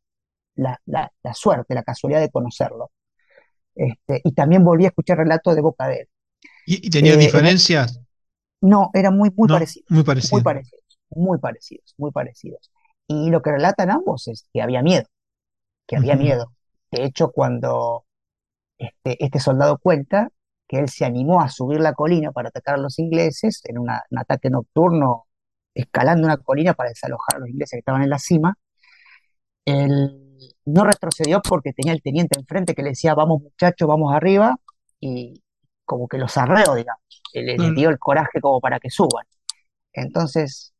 [0.55, 2.91] la, la, la suerte, la casualidad de conocerlo.
[3.75, 6.07] Este, y también volví a escuchar relatos de boca de él.
[6.65, 8.00] ¿Y, tenía eh, diferencias?
[8.61, 9.89] No, eran muy, muy parecidos.
[9.89, 10.31] Muy parecidos.
[10.31, 12.71] Muy parecidos, muy parecidos, muy parecidos.
[13.07, 15.05] Y lo que relatan ambos es que había miedo,
[15.87, 16.53] que había miedo.
[16.91, 18.05] De hecho, cuando
[18.77, 20.29] este, este, soldado cuenta
[20.67, 23.89] que él se animó a subir la colina para atacar a los ingleses en un
[23.89, 25.25] ataque nocturno,
[25.73, 28.57] escalando una colina para desalojar a los ingleses que estaban en la cima,
[29.65, 34.57] él no retrocedió porque tenía el teniente enfrente que le decía, vamos muchachos, vamos arriba,
[34.99, 35.41] y
[35.85, 37.01] como que los arreó, digamos,
[37.33, 39.25] le, dio el coraje como para que suban.
[39.93, 40.73] Entonces,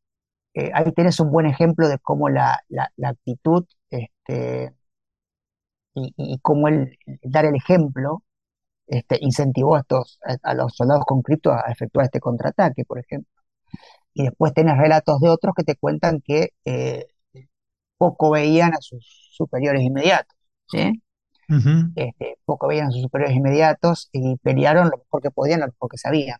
[0.54, 2.62] eh, ahí tenés un buen ejemplo de cómo la,
[3.04, 4.74] actitud este,
[5.94, 8.22] y, cómo el, dar el ejemplo
[8.86, 13.30] este, incentivó a, estos, a, los soldados conscriptos a efectuar este contraataque, por ejemplo.
[14.14, 17.06] Y después tenés relatos de otros que te cuentan que eh,
[17.98, 20.36] poco veían a sus superiores inmediatos,
[20.68, 21.02] ¿sí?
[21.96, 25.90] Este, poco veían a sus superiores inmediatos y pelearon lo mejor que podían, lo mejor
[25.90, 26.38] que sabían.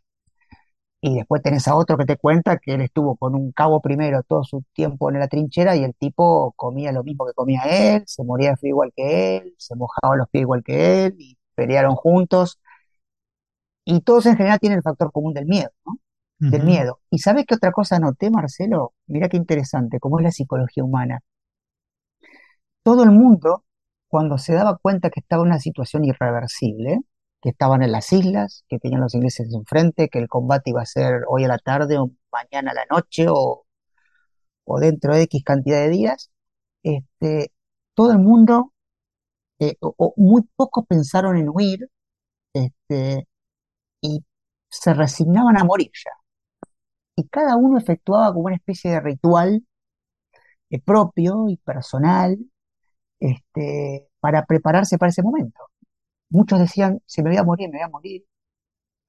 [1.01, 4.23] Y después tenés a otro que te cuenta que él estuvo con un cabo primero
[4.23, 8.05] todo su tiempo en la trinchera y el tipo comía lo mismo que comía él,
[8.07, 11.37] se moría de frío igual que él, se mojaba los pies igual que él y
[11.55, 12.61] pelearon juntos.
[13.85, 15.99] Y todos en general tienen el factor común del miedo, ¿no?
[16.39, 17.01] Del miedo.
[17.11, 18.95] ¿Y sabes qué otra cosa noté, Marcelo?
[19.07, 21.21] Mira qué interesante, cómo es la psicología humana
[22.83, 23.65] todo el mundo,
[24.13, 27.01] cuando se daba cuenta que estaba en una situación irreversible,
[27.41, 30.87] que estaban en las islas, que tenían los ingleses enfrente, que el combate iba a
[30.87, 33.65] ser hoy a la tarde o mañana a la noche o,
[34.81, 36.31] dentro de X cantidad de días,
[36.83, 37.53] este,
[37.95, 38.75] todo el mundo,
[39.61, 41.89] eh, o, muy pocos pensaron en huir,
[42.53, 43.29] este,
[44.03, 44.25] y
[44.71, 46.13] se resignaban a morir ya.
[47.17, 49.65] Y cada uno efectuaba como una especie de ritual
[50.71, 52.39] eh, propio y personal
[53.23, 55.61] este, para prepararse para ese momento.
[56.31, 58.25] Muchos decían, se me voy a morir, me voy a morir.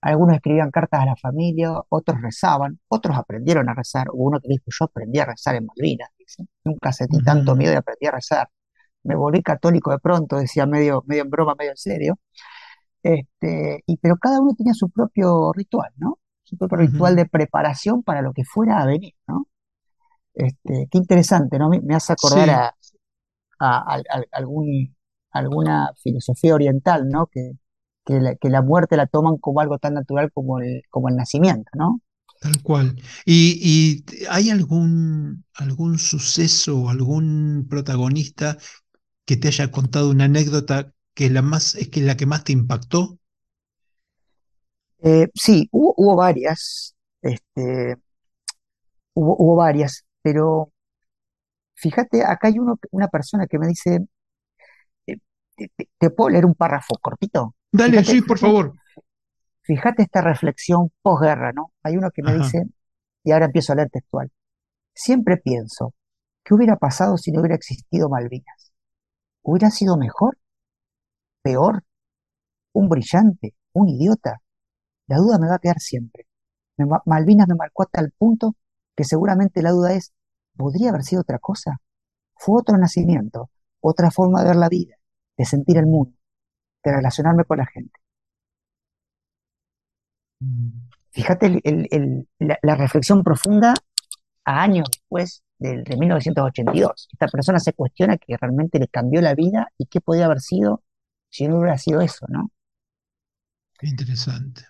[0.02, 4.08] Algunos escribían cartas a la familia, otros rezaban, otros aprendieron a rezar.
[4.12, 6.46] Hubo uno que dijo, yo aprendí a rezar en Malvinas, dice.
[6.64, 8.50] Nunca sentí tanto miedo y aprendí a rezar.
[9.04, 12.20] Me volví católico de pronto, decía medio, medio en broma, medio en serio.
[13.02, 16.20] Este, y, pero cada uno tenía su propio ritual, ¿no?
[16.44, 19.48] Su propio ritual de preparación para lo que fuera a venir, ¿no?
[20.34, 21.70] Este, qué interesante, ¿no?
[21.70, 22.76] Me, hace acordar a,
[23.64, 24.02] a,
[24.32, 24.96] algún,
[25.32, 27.28] alguna filosofía oriental, ¿no?
[27.28, 27.54] Que,
[28.06, 32.02] que, la, muerte la toman como algo tan natural como el, como el nacimiento, ¿no?
[32.42, 33.02] Tal cual.
[33.26, 38.58] ¿Y, hay algún, algún suceso o algún protagonista
[39.26, 42.52] que te haya contado una anécdota que la más, es que la que más te
[42.52, 43.18] impactó?
[45.02, 47.96] Eh, sí, hubo, varias, este,
[49.14, 50.73] hubo, hubo, varias, pero
[51.84, 54.08] Fíjate, acá hay uno, una persona que me dice,
[55.06, 55.18] eh,
[55.98, 57.56] ¿te, puedo leer un párrafo cortito?
[57.74, 58.74] Dale, sí, por favor.
[59.64, 61.74] fíjate esta reflexión posguerra, ¿no?
[61.84, 62.42] Hay uno que me Ajá.
[62.42, 62.64] dice,
[63.26, 64.32] y ahora empiezo a leer textual,
[64.94, 65.94] siempre pienso,
[66.46, 68.72] ¿qué hubiera pasado si no hubiera existido Malvinas?
[69.42, 70.38] ¿Hubiera sido mejor?
[71.42, 71.84] ¿Peor?
[72.72, 73.56] ¿Un brillante?
[73.74, 74.42] ¿Un idiota?
[75.08, 76.28] La duda me va a quedar siempre.
[76.78, 78.56] Me Malvinas me marcó a tal punto
[78.96, 80.14] que seguramente la duda es,
[80.58, 81.80] ¿podría haber sido otra cosa?
[82.36, 83.50] Fue otro nacimiento,
[83.82, 84.96] otra forma de ver la vida,
[85.38, 86.16] de sentir el mundo,
[86.84, 88.00] de relacionarme con la gente.
[90.40, 90.70] Mm.
[91.12, 93.74] Fíjate el- el- el- la, la reflexión profunda
[94.46, 97.10] a años después del- de 1982.
[97.14, 100.84] Esta persona se cuestiona que realmente le cambió la vida y qué podía haber sido
[101.30, 102.52] si no hubiera sido eso, ¿no?
[103.78, 104.66] Qué interesante.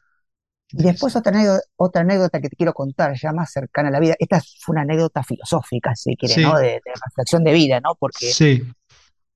[0.76, 4.00] Y después otra anécdota, otra anécdota que te quiero contar, ya más cercana a la
[4.00, 4.16] vida.
[4.20, 6.56] Esta fue una anécdota filosófica, si quiere, ¿no?
[6.58, 7.96] De, de reflexión de vida, ¿no?
[7.96, 8.64] Porque sí,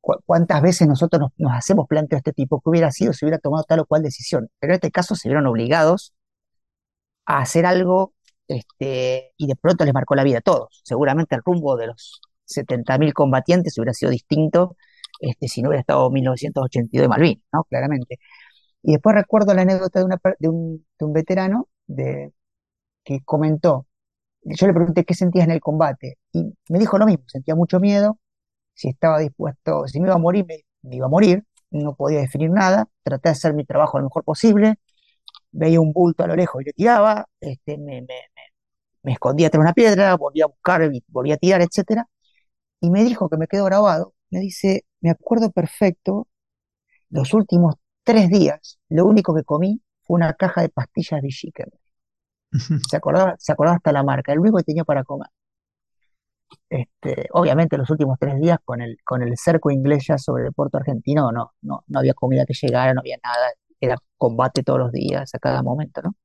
[0.01, 3.25] cu- cuántas veces nosotros nos, nos hacemos planteos de este tipo, ¿qué hubiera sido si
[3.25, 4.49] hubiera tomado tal o cual decisión?
[4.59, 6.13] Pero en este caso se vieron obligados
[7.25, 8.13] a hacer algo,
[8.47, 10.81] este, y de pronto les marcó la vida a todos.
[10.83, 14.77] Seguramente el rumbo de los 70.000 combatientes hubiera sido distinto,
[15.19, 17.63] este, si no hubiera estado 1982 de Malvinas, ¿no?
[17.65, 18.19] Claramente.
[18.83, 22.33] Y después recuerdo la anécdota de, una de, un, de un veterano de,
[23.03, 23.87] que comentó,
[24.43, 27.79] yo le pregunté qué sentías en el combate, y me dijo lo mismo, sentía mucho
[27.79, 28.19] miedo,
[28.73, 32.19] si estaba dispuesto, si me iba a morir, me, me iba a morir, no podía
[32.21, 34.75] definir nada, traté de hacer mi trabajo lo mejor posible,
[35.51, 38.15] veía un bulto a lo lejos y le tiraba, este, me, me,
[39.03, 42.07] me escondía tras una piedra, volvía a buscar, volvía a tirar, etcétera,
[42.81, 46.27] y me dijo que me quedó grabado, me dice, me acuerdo perfecto,
[47.09, 47.75] los últimos
[48.07, 51.67] tres días, lo único que comí fue una caja de pastillas de chicken.
[52.89, 55.27] Se acordaba, se acordaba hasta la marca, el único que tenía para comer.
[56.69, 60.53] Este, obviamente los últimos tres días con el, con el cerco inglés ya sobre el
[60.53, 63.51] puerto argentino, no, no, no había comida que llegara, no había nada,
[63.81, 66.15] era combate todos los días, a cada momento, ¿no?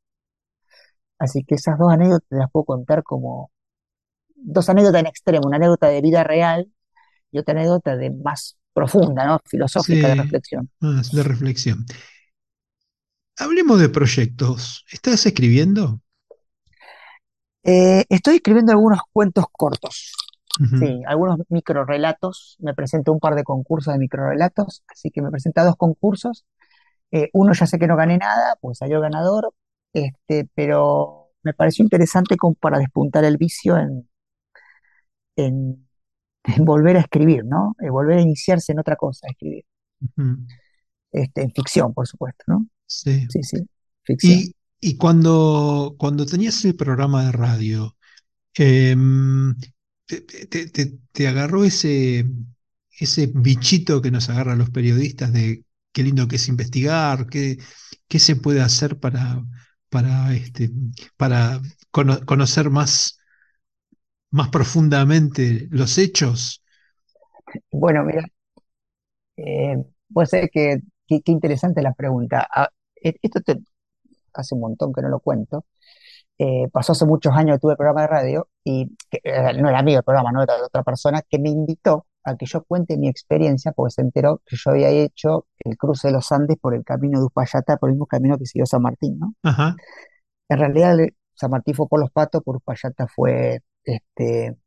[1.19, 3.51] Así que esas dos anécdotas las puedo contar como
[4.37, 6.73] dos anécdotas en extremo, una anécdota de vida real
[7.33, 9.41] y otra anécdota de más profunda, ¿no?
[9.45, 10.71] Filosófica de reflexión.
[10.81, 11.87] más de reflexión.
[13.39, 14.85] Hablemos de proyectos.
[14.91, 16.01] ¿Estás escribiendo?
[17.65, 20.15] Eh, estoy escribiendo algunos cuentos cortos,
[20.81, 22.57] sí, algunos microrelatos.
[22.61, 25.77] Me presento a un par de concursos de microrelatos, así que me presenté a dos
[25.77, 26.45] concursos.
[27.13, 29.55] Eh, uno ya sé que no gané nada, pues salió ganador,
[29.93, 34.09] este, pero me pareció interesante como para despuntar el vicio en,
[35.37, 35.89] en
[36.59, 37.75] volver a escribir, ¿no?
[37.81, 39.65] En volver a iniciarse en otra cosa, escribir.
[41.13, 42.67] Este, en ficción, por supuesto, ¿no?
[42.87, 43.29] Sí.
[43.29, 43.59] Sí, sí,
[44.05, 44.47] ficción.
[44.47, 47.97] Y, y cuando, cuando tenías el programa de radio,
[48.55, 49.57] em,
[50.07, 52.27] te, te- te- te agarró ese,
[52.99, 57.59] ese bichito que nos agarra a los periodistas de qué lindo que es investigar, qué,
[58.09, 59.45] qué se puede hacer para,
[59.91, 60.71] para, este,
[61.19, 61.61] para
[61.93, 63.21] cono- conocer más,
[64.33, 66.63] más profundamente los hechos.
[67.71, 68.25] Bueno, mira,
[69.37, 69.77] eh,
[70.13, 72.47] puede ser que, qué interesante la pregunta.
[72.53, 72.69] Ah,
[73.03, 73.59] e- esto te-
[74.35, 75.67] hace un montón que no lo cuento.
[76.39, 79.83] Eh, pasó hace muchos años que tuve programa de radio y que, eh, no era
[79.83, 82.99] mío el programa, no era de otra persona, que me invitó a que yo cuente
[82.99, 86.75] mi experiencia porque se enteró que yo había hecho el cruce de los Andes por
[86.75, 89.35] el camino de Uspallata, por el mismo camino que siguió San Martín, ¿no?
[89.43, 89.81] Ajá,
[90.49, 94.59] En realidad el- San Martín fue por Los Patos, por Uspallata fue este, en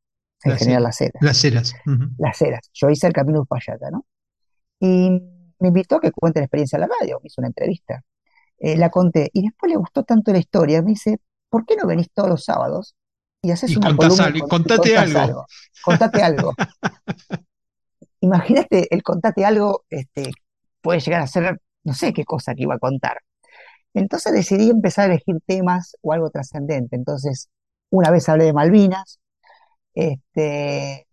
[0.44, 1.74] las, General er- Las Heras, las eras.
[1.86, 2.06] Ujú.
[2.18, 2.70] Las Heras.
[2.74, 4.06] Yo hice el camino de Uspallata, ¿no?
[4.80, 5.10] Y
[5.60, 8.02] me invitó a que cuente la experiencia en la radio, me hizo una entrevista.
[8.60, 11.88] Eh, la conté y después le gustó tanto la historia, me dice, ¿por qué no
[11.88, 12.96] venís todos los sábados
[13.42, 15.20] y haces Y una columna algo, y contate contás algo.
[15.20, 15.46] algo?
[15.84, 16.54] Contate algo.
[18.22, 20.32] Imagínate el contate algo, este,
[20.82, 23.18] puede llegar a ser, no sé qué cosa que iba a contar.
[23.94, 26.96] Entonces decidí empezar a elegir temas o algo trascendente.
[26.96, 27.50] Entonces,
[27.98, 29.20] una vez hablé de Malvinas,
[29.94, 30.42] este,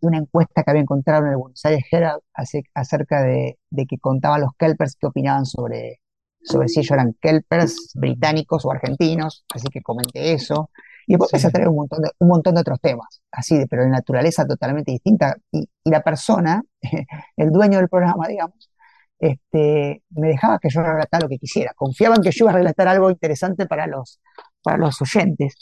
[0.01, 3.87] de una encuesta que había encontrado en el Buenos Aires Herald ace- acerca de, de
[3.87, 6.01] que contaban los kelpers qué opinaban sobre,
[6.43, 10.70] sobre si ellos eran kelpers británicos o argentinos, así que comenté eso.
[11.07, 13.66] Y después empecé a traer un montón de, un montón de otros temas, así de,
[13.66, 15.37] pero de naturaleza totalmente distinta.
[15.51, 16.62] Y, y la persona,
[17.37, 18.70] el dueño del programa, digamos,
[19.18, 21.72] este, me dejaba que yo relatara lo que quisiera.
[21.76, 24.20] Confiaba en que yo iba a relatar algo interesante para los,
[24.62, 25.55] para los oyentes.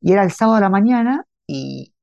[0.00, 1.94] Y era el sábado a la mañana y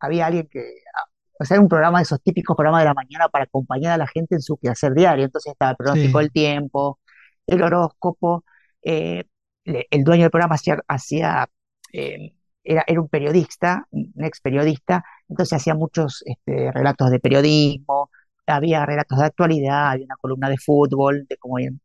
[0.00, 0.60] había alguien que,
[0.96, 1.04] ah,
[1.40, 3.98] o sea, era un programa de esos típicos programas de la mañana para acompañar a
[3.98, 5.24] la gente en su quehacer diario.
[5.24, 7.00] Entonces estaba el pronóstico sí, del tiempo,
[7.46, 8.44] el horóscopo,
[8.82, 9.24] eh,
[9.64, 11.48] le- el dueño del programa hacía, hacía,
[11.92, 12.34] eh,
[12.64, 18.10] era, era un periodista, un ex periodista, entonces hacía muchos este, relatos de periodismo,
[18.46, 21.80] había relatos de actualidad, había una columna de fútbol, de, cómo habían-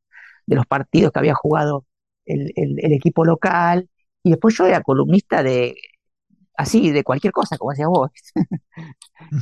[0.45, 1.85] de los partidos que había jugado
[2.25, 3.89] el, el- el equipo local,
[4.23, 5.75] y después yo era columnista de,
[6.55, 8.11] así, de cualquier cosa, como decías vos.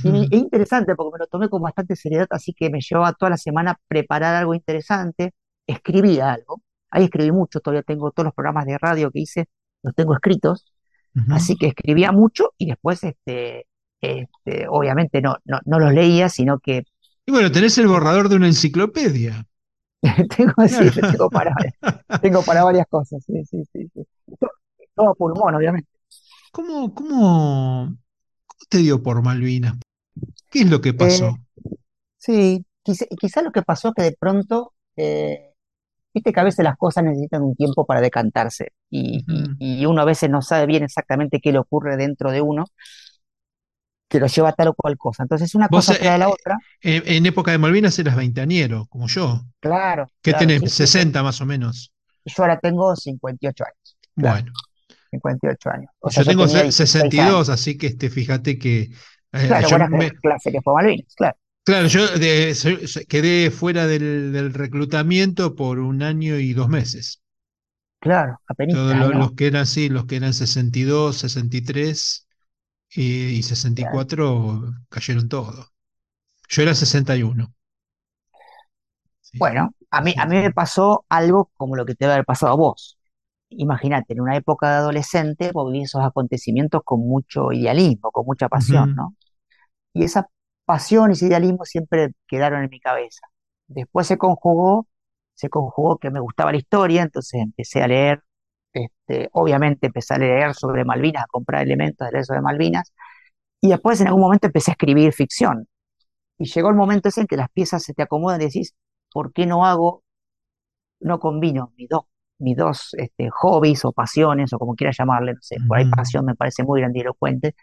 [0.04, 3.32] Y es interesante porque me lo tomé con bastante seriedad, así que me llevaba toda
[3.32, 5.34] la semana preparar algo interesante,
[5.66, 9.50] escribía algo, ahí escribí mucho, todavía tengo todos los programas de radio que hice,
[9.84, 10.66] los tengo escritos,
[11.30, 13.68] así que escribía mucho y después, este,
[14.02, 16.84] este, obviamente no, no, no los leía, sino que
[17.26, 19.46] Y bueno, tenés el borrador de una enciclopedia.
[20.38, 21.56] tengo, sí, tengo para,
[22.22, 24.06] tengo para varias cosas, sí, sí, sí, sí.
[24.96, 25.90] To- Todo pulmón, obviamente.
[26.52, 27.98] ¿Cómo, cómo,
[28.48, 29.78] cómo te dio por Malvinas?
[30.52, 31.40] ¿Qué es lo que Eh, pasó?
[32.18, 35.54] sí, quizá, quizá lo que pasó es que de pronto, eh,
[36.14, 39.28] viste que a veces las cosas necesitan un tiempo para decantarse y,
[39.60, 42.66] y- uno a veces no sabe bien exactamente qué le ocurre dentro de uno
[44.10, 45.24] que lo lleva a tal o cual cosa.
[45.24, 48.16] Entonces una cosa eh, trae a la eh, otra, en, en época de Malvinas eras
[48.16, 49.46] veinteañero, como yo.
[49.60, 50.64] claro, ¿Qué claro, tenés?
[50.70, 51.94] sí, yo, 60 más o menos.
[52.26, 54.54] yo ahora tengo 58 años, claro, Bueno,
[55.12, 55.92] 58 años.
[56.02, 57.42] O sea, yo yo tengo tenía se- 16 años.
[57.42, 58.92] 62, así que este, fíjate que
[59.34, 62.54] eh, Claro, yo me, clase que fue Malvinas, claro, claro, yo de-
[63.08, 67.22] quedé fuera del, del reclutamiento por un año y dos meses.
[68.00, 72.28] claro, Todos apenas, ahí los, nomás, que eran, sí, los que eran 62, 63
[72.92, 73.44] y, y
[73.76, 74.06] claro.
[74.06, 75.68] 64 cayeron todos.
[76.50, 77.56] Yo era 61.
[79.22, 80.52] Sí, Bueno, a mí, a mí me 61.
[80.52, 82.98] pasó algo como lo que te debe haber pasado a vos.
[83.52, 88.48] Imagínate, en una época de adolescente, vos vivís esos acontecimientos con mucho idealismo, con mucha
[88.50, 89.16] pasión, ¿no?
[89.94, 90.30] Y esa
[90.66, 93.28] pasión y ese idealismo siempre quedaron en mi cabeza.
[93.68, 94.88] Después se conjugó,
[95.36, 98.24] se conjugó que me gustaba la historia, entonces empecé a leer,
[98.74, 102.94] este, obviamente empecé a leer sobre Malvinas, a comprar elementos de leer sobre Malvinas,
[103.62, 105.68] y después en algún momento empecé a escribir ficción.
[106.40, 108.76] Y llegó el momento ese en que las piezas se te acomodan y decís,
[109.14, 110.04] ¿por qué no hago,
[111.00, 112.06] no combino mis dos,
[112.42, 116.26] mis dos este, hobbies o pasiones, o como quieras llamarle, no sé, por ahí pasión
[116.26, 117.56] me parece muy grandilocuente,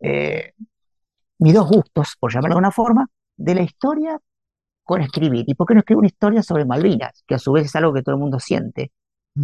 [0.00, 0.52] eh,
[1.38, 4.18] mis dos gustos, por llamarlo de alguna forma, de la historia
[4.84, 5.44] con escribir.
[5.46, 7.24] ¿Y por qué no escribo una historia sobre Malvinas?
[7.26, 8.92] Que a su vez es algo que todo el mundo siente.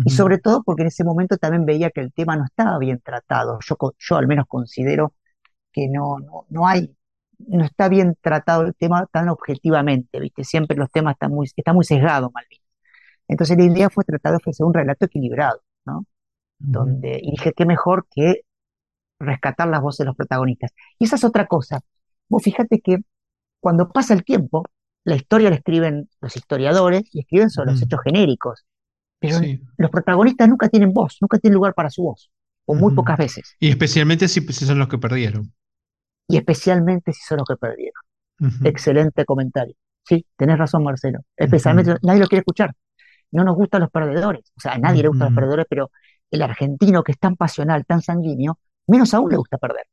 [0.05, 3.01] Y sobre todo porque en ese momento también veía que el tema no estaba bien
[3.01, 3.59] tratado.
[3.65, 5.15] Yo, yo al menos considero
[5.73, 6.95] que no, no, no hay,
[7.39, 10.45] no está bien tratado el tema tan objetivamente, ¿viste?
[10.45, 12.66] Siempre los temas están muy, está muy sesgado Malvinas.
[13.29, 16.07] Entonces la idea fue tratar de ofrecer un relato equilibrado, ¿no?
[16.59, 18.43] Donde, y dije, qué mejor que
[19.19, 20.73] rescatar las voces de los protagonistas.
[20.99, 21.81] Y esa es otra cosa.
[22.29, 22.99] Vos fíjate que
[23.61, 24.65] cuando pasa el tiempo,
[25.05, 28.65] la historia la escriben los historiadores y escriben sobre los hechos genéricos,
[29.19, 29.61] pero Sí.
[29.77, 32.31] los protagonistas nunca tienen voz, nunca tienen lugar para su voz,
[32.67, 35.53] o muy pocas veces, Y especialmente si, si son los que perdieron.
[36.29, 38.03] y especialmente si son los que perdieron.
[38.65, 39.75] Excelente comentario.
[40.05, 41.21] Sí, tenés razón, Marcelo.
[41.37, 42.75] Especialmente nadie lo quiere escuchar.
[43.33, 44.53] No nos gustan los perdedores.
[44.57, 45.91] O sea, a nadie le gustan los perdedores, pero
[46.31, 49.85] el argentino que es tan pasional, tan sanguíneo, menos aún le gusta perder.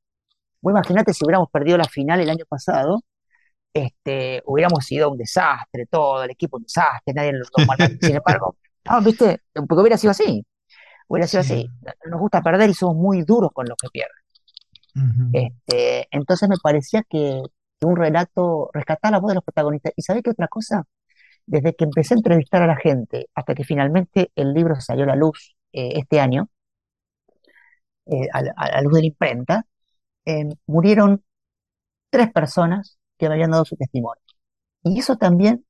[0.61, 3.01] Vos imaginate si hubiéramos perdido la final el año pasado,
[3.73, 7.97] este, hubiéramos sido un desastre, todo el equipo un desastre, nadie lo normal.
[8.01, 8.55] Sin embargo,
[8.89, 10.45] no, viste, porque hubiera sido así,
[11.07, 11.53] hubiera sido Sí.
[11.53, 11.69] así.
[12.09, 14.15] Nos gusta perder y somos muy duros con los que pierden.
[15.33, 17.41] Este, entonces me parecía que,
[17.79, 19.93] que un relato rescataba la voz de los protagonistas.
[19.95, 20.83] ¿Y sabés qué otra cosa?
[21.45, 25.07] Desde que empecé a entrevistar a la gente hasta que finalmente el libro salió a
[25.07, 26.49] la luz eh, este año,
[28.05, 29.65] eh, a, la, a la luz de la imprenta,
[30.25, 31.23] eh, murieron
[32.11, 34.21] tres personas que me habían dado su testimonio.
[34.83, 35.65] Y eso también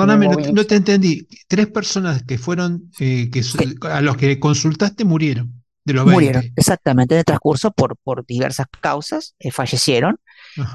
[0.00, 0.76] me Perdóname, no, te no te movilizó.
[0.76, 1.26] entendí.
[1.48, 6.42] Tres personas que fueron, eh, que, Sí, a los que consultaste murieron, de los murieron,
[6.42, 6.54] 20.
[6.56, 10.18] exactamente, en el transcurso por, por diversas causas, fallecieron.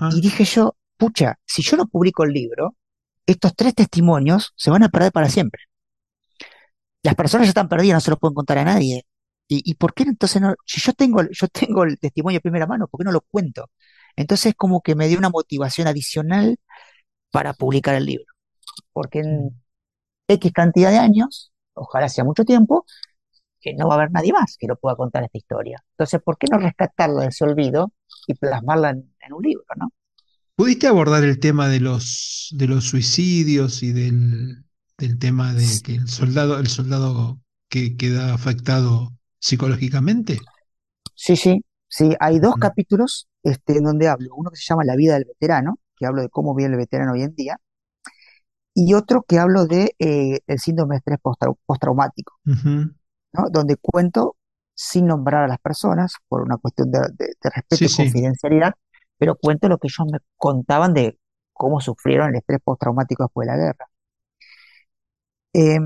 [0.09, 2.75] Y dije yo, pucha, si yo no publico el libro,
[3.25, 5.63] estos tres testimonios se van a perder para siempre.
[7.03, 9.05] Las personas ya están perdidas, no se los pueden contar a nadie.
[9.47, 10.55] ¿Y, por qué entonces no?
[10.65, 13.69] Si yo tengo, yo tengo el testimonio de primera mano, ¿por qué no lo cuento?
[14.15, 16.57] Entonces como que me dio una motivación adicional
[17.31, 18.25] para publicar el libro.
[18.93, 19.63] Porque en
[20.27, 22.85] X cantidad de años, ojalá sea mucho tiempo,
[23.61, 25.83] que no va a haber nadie más que lo pueda contar esta historia.
[25.91, 27.93] Entonces, ¿por qué no rescatarla de ese olvido
[28.27, 29.91] y plasmarla en un libro, ¿no?
[30.55, 34.63] ¿Pudiste abordar el tema de los, de los suicidios y del,
[34.97, 40.39] del tema de que el soldado, el soldado que queda afectado psicológicamente?
[41.13, 42.15] Sí, sí, sí.
[42.19, 44.29] Hay dos capítulos este, en donde hablo.
[44.35, 47.13] Uno que se llama La vida del veterano, que hablo de cómo vive el veterano
[47.13, 47.57] hoy en día,
[48.73, 52.95] y otro que hablo de eh, el síndrome de estrés postrau- postraumático, ujú.
[53.33, 53.49] ¿no?
[53.51, 54.37] Donde cuento
[54.73, 58.13] sin nombrar a las personas por una cuestión de, de- de respeto Sí, y sí.
[59.17, 61.19] Pero cuento lo que ellos me contaban de
[61.53, 63.87] cómo sufrieron el estrés postraumático después de la guerra.
[65.53, 65.79] Eh,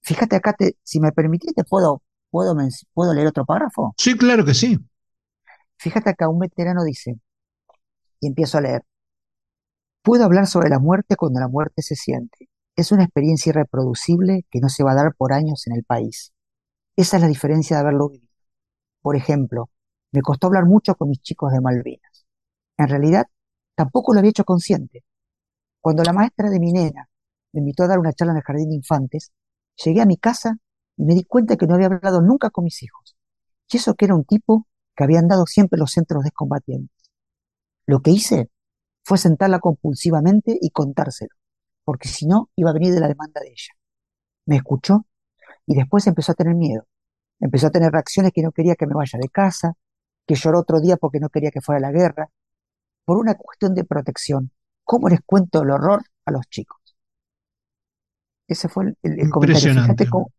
[0.00, 2.56] Fíjate acá, te, si me permitís, te puedo, puedo,
[2.94, 3.94] puedo leer otro párrafo.
[3.98, 4.78] Sí, claro que sí.
[5.78, 7.18] Fíjate acá, un veterano dice,
[8.20, 8.82] y empiezo a leer,
[10.02, 12.48] puedo hablar sobre la muerte cuando la muerte se siente.
[12.76, 16.32] Es una experiencia irreproducible que no se va a dar por años en el país.
[16.96, 18.28] Esa es la diferencia de haberlo vivido.
[19.02, 19.70] Por ejemplo,
[20.16, 22.26] me costó hablar mucho con mis chicos de Malvinas.
[22.78, 23.26] En realidad,
[23.74, 25.04] tampoco lo había hecho consciente.
[25.78, 27.10] Cuando la maestra de mi nena
[27.52, 29.30] me invitó a dar una charla en el jardín de infantes,
[29.84, 30.56] llegué a mi casa
[30.96, 33.14] y me di cuenta que no había hablado nunca con mis hijos.
[33.70, 36.96] Y eso que era un tipo que había andado siempre los centros de combatientes.
[37.84, 38.48] Lo que hice
[39.04, 41.34] fue sentarla compulsivamente y contárselo,
[41.84, 43.74] porque si no iba a venir de la demanda de ella.
[44.46, 45.04] Me escuchó
[45.66, 46.86] y después empezó a tener miedo.
[47.38, 49.74] Empezó a tener reacciones que no quería que me vaya de casa,
[50.26, 52.30] que lloró otro día porque no quería que fuera a la guerra,
[53.04, 54.50] por una cuestión de protección.
[54.84, 56.78] ¿Cómo les cuento el horror a los chicos?
[58.48, 59.82] Ese fue el, comentario.
[59.82, 60.30] Fíjate cómo,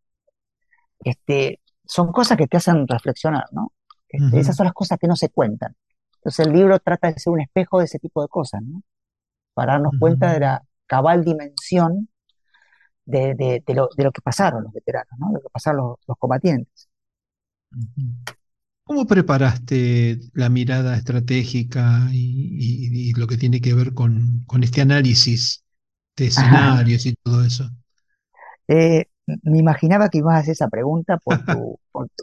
[1.00, 3.74] este, son cosas que te hacen reflexionar, ¿no?
[4.10, 5.76] Este, esas son las cosas que no se cuentan.
[6.16, 8.82] Entonces el libro trata de ser un espejo de ese tipo de cosas, ¿no?
[9.54, 12.10] Para darnos cuenta de la cabal dimensión
[13.06, 15.28] de, lo, que pasaron los veteranos, ¿no?
[15.28, 16.90] De lo que pasaron los, combatientes.
[18.88, 25.66] ¿Cómo preparaste la mirada estratégica y, lo que tiene que ver con, este análisis
[26.16, 27.70] de escenarios y todo eso?
[28.70, 29.08] Eh,
[29.44, 31.80] me imaginaba que ibas a hacer esa pregunta por tu,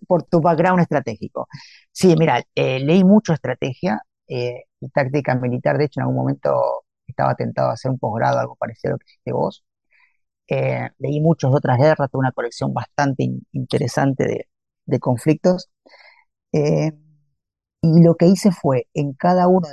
[0.08, 1.48] por, tu background estratégico.
[1.92, 5.76] Sí, mira, eh, leí mucho estrategia eh, y táctica militar.
[5.76, 8.98] De hecho, en algún momento estaba tentado a hacer un posgrado, algo parecido a lo
[9.00, 9.64] que hiciste vos.
[10.48, 14.46] Leí muchas otras guerras, tuve una colección bastante interesante
[14.86, 15.68] de, conflictos.
[16.54, 19.68] Y lo que hice fue, en cada uno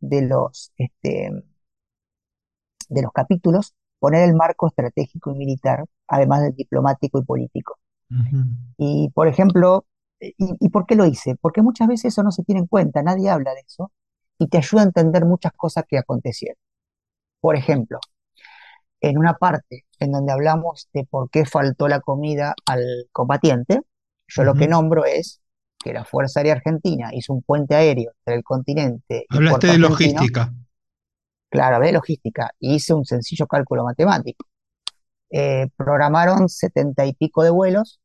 [0.00, 1.30] de los, este,
[2.88, 7.78] de los capítulos, poner el marco estratégico y militar, además del diplomático y político.
[8.78, 9.86] Y, por ejemplo,
[10.20, 11.36] y, por qué lo hice?
[11.40, 13.92] Porque muchas veces eso no se tiene en cuenta, nadie habla de eso,
[14.38, 16.56] y te ayuda a entender muchas cosas que acontecieron.
[17.40, 17.98] Por ejemplo,
[19.00, 23.80] en una parte en donde hablamos de por qué faltó la comida al combatiente,
[24.28, 25.40] yo lo que nombro es
[25.78, 29.26] que la Fuerza Aérea Argentina hizo un puente aéreo entre el continente.
[29.28, 30.52] Hablaste de logística.
[31.50, 32.50] Claro, de logística.
[32.58, 34.46] Y hice un sencillo cálculo matemático.
[35.30, 38.00] Eh, programaron setenta y pico de vuelos,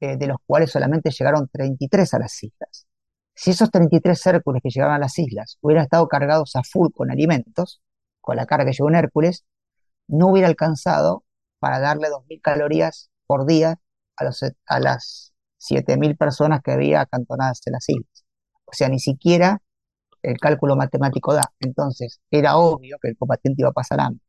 [0.00, 2.86] eh, de los cuales solamente llegaron 33 a las islas.
[3.34, 7.10] Si esos 33 Hércules que llegaban a las islas hubieran estado cargados a full con
[7.10, 7.80] alimentos,
[8.20, 9.44] con la carga que llevó un Hércules,
[10.08, 11.24] no hubiera alcanzado
[11.58, 13.78] para darle 2.000 calorías por día
[14.16, 15.31] a, los, a las
[15.70, 18.24] 7.000 personas que había acantonadas en las islas.
[18.64, 19.60] O sea, ni siquiera
[20.22, 21.52] el cálculo matemático da.
[21.60, 24.22] Entonces, era obvio que el combatiente iba a pasar hambre.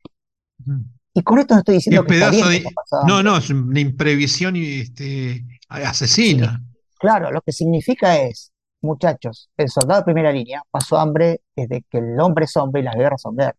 [1.13, 2.63] Y con esto no estoy diciendo que
[3.07, 6.63] No, no, es una imprevisión este, asesina.
[6.99, 11.99] claro, lo que significa es, muchachos, el soldado de primera línea pasó hambre desde que
[11.99, 13.57] el hombre es hombre y las guerras son guerras.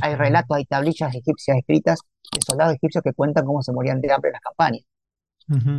[0.00, 1.98] Hay, relatos, hay tablillas egipcias escritas
[2.32, 4.82] de soldados egipcios que cuentan cómo se morían de hambre en las campañas.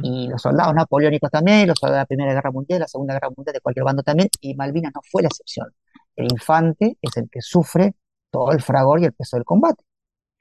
[0.01, 3.29] Y los soldados napoleónicos también, los soldados de la Primera Guerra Mundial, la Segunda Guerra
[3.35, 5.67] Mundial, de cualquier bando también, y Malvinas no fue la excepción.
[6.15, 7.95] El infante es el que sufre
[8.31, 9.83] todo el fragor y el peso del combate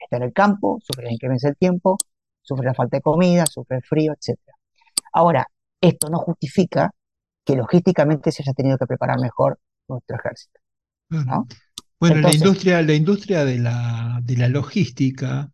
[0.07, 1.97] está en el campo, sufre la inclemencia del tiempo,
[2.41, 4.39] sufre la falta de comida, sufre el frío, etc.
[5.13, 5.47] Ahora,
[5.81, 6.91] esto no justifica
[7.43, 10.59] que logísticamente se haya tenido que preparar mejor nuestro ejército.
[11.99, 15.49] Bueno, la industria, la industria de la, de la logística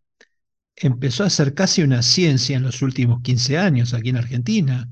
[0.76, 4.90] empezó a ser casi una ciencia en los últimos 15 años aquí en Argentina.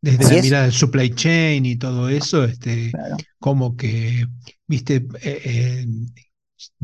[0.00, 2.92] Desde la mirada del supply chain y todo eso, este,
[3.40, 4.26] como que,
[4.66, 5.86] viste, eh, eh,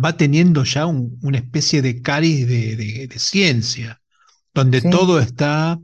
[0.03, 4.01] va teniendo ya una especie de cariz de, ciencia,
[4.53, 5.79] donde todo está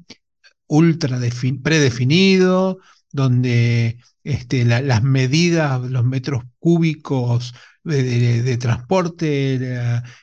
[0.67, 1.21] ultra
[1.63, 2.79] predefinido,
[3.13, 7.55] donde este, las medidas, los metros cúbicos
[7.85, 9.55] de, transporte,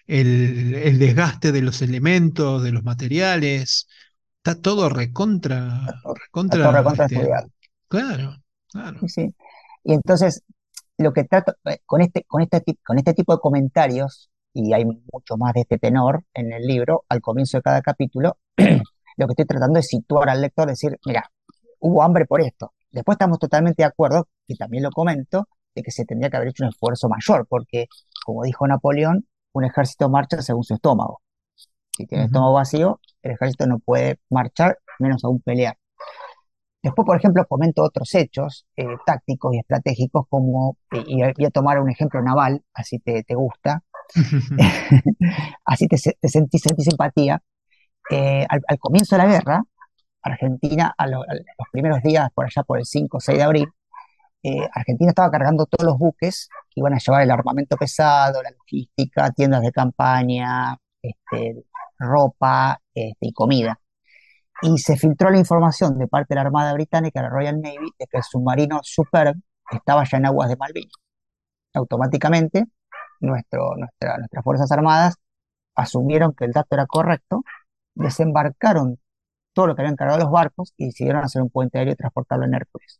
[0.07, 3.87] el, desgaste de los elementos, de los materiales,
[4.37, 6.01] está todo recontra.
[6.25, 7.29] recontra, este,
[7.87, 8.35] claro,
[8.71, 8.99] claro.
[9.07, 9.33] Sí,
[9.83, 10.43] Y entonces,
[10.97, 14.85] lo que trato eh, con este, con este, con este tipo de comentarios, y hay
[14.85, 19.31] mucho más de este tenor en el libro, al comienzo de cada capítulo, lo que
[19.33, 21.31] estoy tratando es situar al lector, decir, mira,
[21.79, 22.73] hubo hambre por esto.
[22.91, 25.47] Después estamos totalmente de acuerdo, y también lo comento,
[25.77, 27.87] de que se tendría que haber hecho un esfuerzo mayor, porque,
[28.25, 31.21] como dijo Napoleón, un ejército marcha según su estómago.
[31.91, 35.77] Si tiene estómago vacío, el ejército no puede marchar, menos aún pelear.
[36.81, 41.79] Después, por ejemplo, comento otros hechos eh, tácticos y estratégicos, como, y voy a tomar
[41.79, 43.83] un ejemplo naval, así te, gusta,
[45.65, 47.41] así te, sentís, simpatía.
[48.09, 49.63] eh, al, comienzo de la guerra,
[50.23, 51.23] Argentina, a, los
[51.71, 53.67] primeros días, por allá por el 5 o 6 de abril,
[54.43, 58.51] eh, Argentina estaba cargando todos los buques que iban a llevar el armamento pesado, la
[58.51, 61.63] logística, tiendas de campaña, este,
[61.99, 63.79] ropa este, y comida.
[64.61, 68.07] Y se filtró la información de parte de la Armada Británica, la Royal Navy, de
[68.07, 69.35] que el submarino Superb
[69.71, 70.93] estaba ya en aguas de Malvinas.
[71.73, 72.65] Automáticamente,
[73.21, 75.15] nuestro, nuestra, nuestras Fuerzas Armadas
[75.75, 77.43] asumieron que el dato era correcto,
[77.95, 78.99] desembarcaron
[79.53, 82.45] todo lo que habían cargado los barcos y decidieron hacer un puente aéreo y transportarlo
[82.45, 82.99] en Hércules.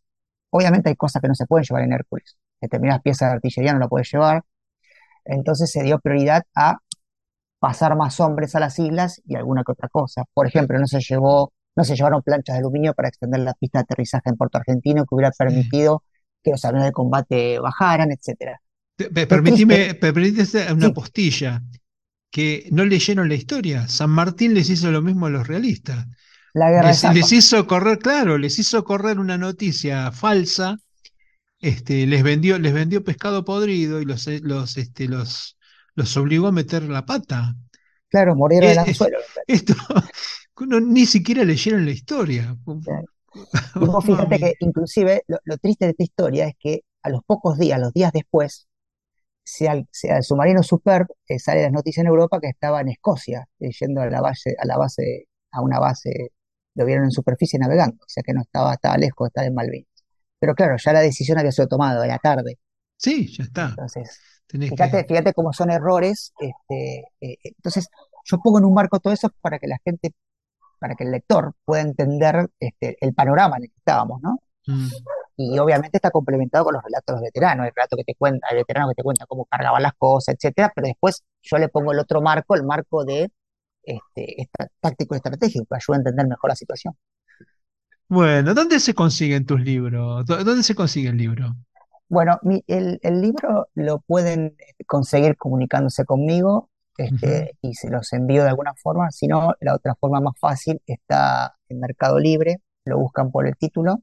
[0.49, 2.37] Obviamente hay cosas que no se pueden llevar en Hércules.
[2.61, 4.43] Determinadas piezas de artillería no la puedes llevar.
[5.25, 6.77] Entonces se dio prioridad a
[7.59, 10.23] pasar más hombres a las islas y alguna que otra cosa.
[10.33, 13.79] Por ejemplo, no se llevó, no se llevaron planchas de aluminio para extender la pista
[13.79, 16.03] de aterrizaje en Puerto Argentino que hubiera permitido
[16.43, 18.61] que los aviones de combate bajaran, etcétera.
[18.95, 19.97] Permitime,
[20.73, 21.61] una postilla,
[22.31, 23.87] que no leyeron la historia.
[23.87, 26.05] San Martín les hizo lo mismo a los realistas.
[26.57, 30.79] La guerra les, les hizo correr, claro, les hizo correr una noticia falsa,
[31.59, 35.57] este, les vendió, les vendió pescado podrido y los, los, este, los,
[35.93, 37.55] los obligó a meter la pata.
[38.09, 39.19] Claro, murieron el anzuelo.
[39.45, 39.75] Esto,
[40.81, 42.57] ni siquiera leyeron la historia.
[44.03, 47.93] fíjate que inclusive lo, triste de esta historia es que a los pocos días, los
[47.93, 48.67] días después,
[49.43, 49.87] sea el,
[50.23, 54.07] submarino Superb eh, sale las noticias en Europa que estaba en Escocia, eh, yendo a
[54.07, 56.31] la base, a la base, a una base,
[56.77, 59.53] lo vieron en superficie navegando, o sea que no estaba, estaba lejos de estar en
[59.55, 59.89] Malvinas.
[60.39, 62.59] Pero claro, ya la decisión había sido tomada, era tarde.
[62.95, 63.69] Sí, ya está.
[63.69, 66.33] Entonces, fíjate, fíjate cómo son errores.
[66.39, 67.87] Este, eh, entonces,
[68.23, 70.13] yo pongo en un marco todo eso para que la gente,
[70.79, 74.37] para que el lector pueda entender este, el panorama en el que estábamos, ¿no?
[74.67, 74.87] Mm.
[75.37, 78.47] Y obviamente está complementado con los relatos de los veteranos, el relato que te cuenta,
[78.49, 81.91] el veterano que te cuenta cómo cargaban las cosas, etcétera, pero después yo le pongo
[81.91, 83.31] el otro marco, el marco de
[83.87, 84.49] este,
[84.79, 86.93] táctico y estratégico, que ayuda a entender mejor la situación.
[88.09, 90.25] Bueno, ¿dónde se consiguen tus libros?
[90.25, 91.55] ¿Dónde se consigue el libro?
[92.09, 94.55] Bueno, el, libro lo pueden
[94.85, 99.11] conseguir comunicándose conmigo este, y se los envío de alguna forma.
[99.11, 103.57] Si no, la otra forma más fácil está en Mercado Libre, lo buscan por el
[103.57, 104.01] título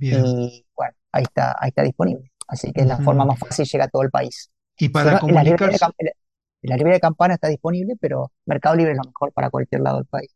[0.00, 2.32] y bueno, ahí está, ahí está disponible.
[2.48, 4.50] Así que es la forma más fácil, llega a todo el país.
[4.76, 5.78] Y para comunicarse...
[5.80, 6.12] La
[6.76, 10.06] librería de campana está disponible, pero Mercado Libre es lo mejor para cualquier lado del
[10.06, 10.34] país.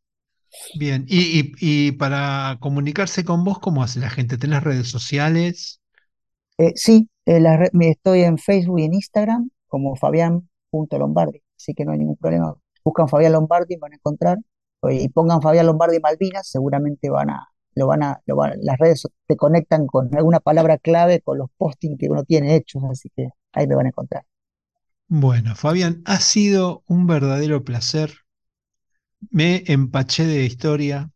[0.78, 4.38] Bien, y, para comunicarse con vos, ¿cómo hace la gente?
[4.38, 5.80] ¿Tenés redes sociales?
[6.56, 7.42] Eh, sí, eh,
[7.80, 12.54] estoy en Facebook y en Instagram como Fabián.lombardi, así que no hay ningún problema.
[12.82, 14.38] Buscan Fabián Lombardi, van a encontrar,
[14.90, 18.22] y pongan Fabián Lombardi Malvinas, seguramente van a, lo van a,
[18.62, 22.82] las redes te conectan con alguna palabra clave, con los postings que uno tiene hechos,
[22.90, 24.24] así que ahí me van a encontrar.
[25.08, 28.12] Bueno, Fabián, ha sido un verdadero placer.
[29.30, 31.10] Me empaché de historia.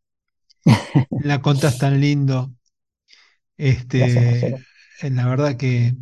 [1.11, 2.55] La contas tan lindo.
[3.59, 4.65] Este,
[5.03, 5.95] la verdad que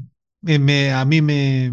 [0.43, 1.71] a mí me,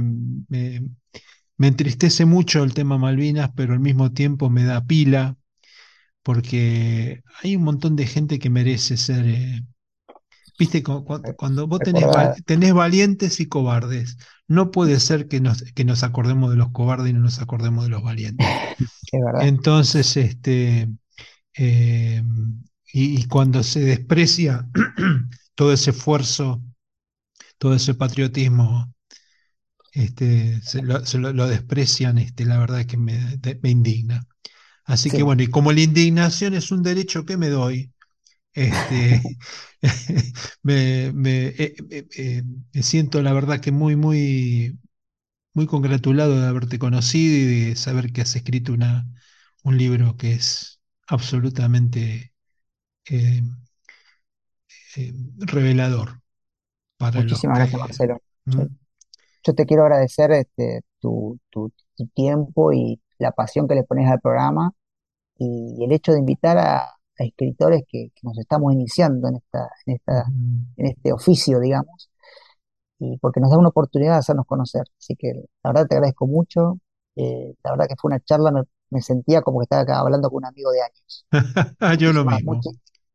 [0.49, 5.37] me, entristece mucho el tema Malvinas, pero al mismo tiempo me da pila,
[6.23, 9.25] porque hay un montón de gente que merece ser...
[9.27, 9.63] Eh,
[10.57, 14.17] viste, cuando, vos tenés, valientes y cobardes,
[14.47, 17.83] no puede ser que nos, que nos acordemos de los cobardes y no nos acordemos
[17.83, 18.47] de los valientes.
[19.41, 20.89] Entonces, este,
[21.55, 22.23] eh,
[22.93, 24.67] y, cuando se desprecia
[25.55, 26.61] todo ese esfuerzo,
[27.57, 28.93] todo ese patriotismo,
[29.91, 34.27] este, se, lo, desprecian, este, la verdad es que me indigna.
[34.87, 37.91] Así que bueno, y como la indignación es un derecho que me doy,
[38.57, 39.21] este,
[40.63, 42.43] me, eh, eh, eh,
[42.73, 44.79] me, siento la verdad que muy, muy,
[45.53, 49.05] muy congratulado de haberte conocido y de saber que has escrito una,
[49.63, 52.33] un libro que es absolutamente
[55.37, 56.21] revelador.
[56.97, 58.21] Para Muchísimas gracias, Marcelo.
[58.45, 58.61] ¿Mm?
[59.43, 61.71] Yo, te quiero agradecer este, tu, tu
[62.15, 64.73] tiempo y la pasión que le pones al programa
[65.37, 70.25] y el hecho de invitar a, escritores que, nos estamos iniciando en, esta, en, esta,
[70.77, 72.09] en este oficio, digamos,
[72.99, 74.83] y porque nos da una oportunidad de hacernos conocer.
[74.99, 75.33] Así que
[75.63, 76.79] la verdad te agradezco mucho.
[77.15, 78.51] Eh, la verdad que fue una charla,
[78.89, 81.25] me, sentía como que estaba acá hablando con un amigo de años.
[81.99, 82.59] Yo lo mismo.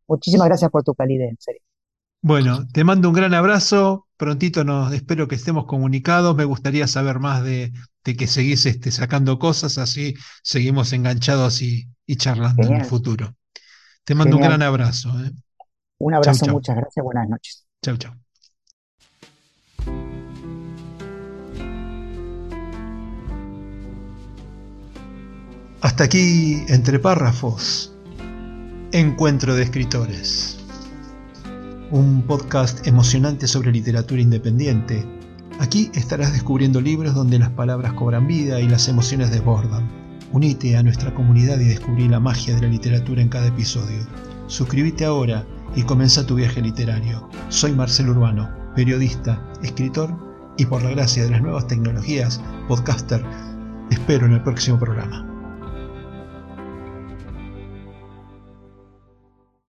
[0.07, 1.63] muchísimas gracias por tu calidez, en serio.
[2.25, 4.07] Bueno, te mando un gran abrazo.
[4.17, 6.37] Prontito nos espero que estemos comunicados.
[6.37, 7.73] Me gustaría saber más de,
[8.05, 10.15] que seguís este, sacando cosas, así
[10.45, 13.35] seguimos enganchados y, charlando en el futuro.
[14.05, 15.11] Te mando un gran abrazo.
[15.25, 15.31] ¿eh?
[15.99, 17.65] Un abrazo, muchas gracias, buenas noches.
[17.83, 18.13] Chau, chau.
[25.81, 27.93] Hasta aquí, entre párrafos,
[28.93, 30.59] Encuentro de Escritores.
[31.91, 35.07] Un podcast emocionante sobre literatura independiente.
[35.61, 40.02] Aquí estarás descubriendo libros donde las palabras cobran vida y las emociones desbordan.
[40.33, 43.99] Unite a nuestra comunidad y descubrí la magia de la literatura en cada episodio.
[44.47, 45.45] Suscríbete ahora
[45.77, 47.29] y comienza tu viaje literario.
[47.51, 50.15] Soy Marcelo Urbano, periodista, escritor
[50.57, 53.23] y por la gracia de las nuevas tecnologías, podcaster.
[53.91, 55.32] Te espero en el próximo programa.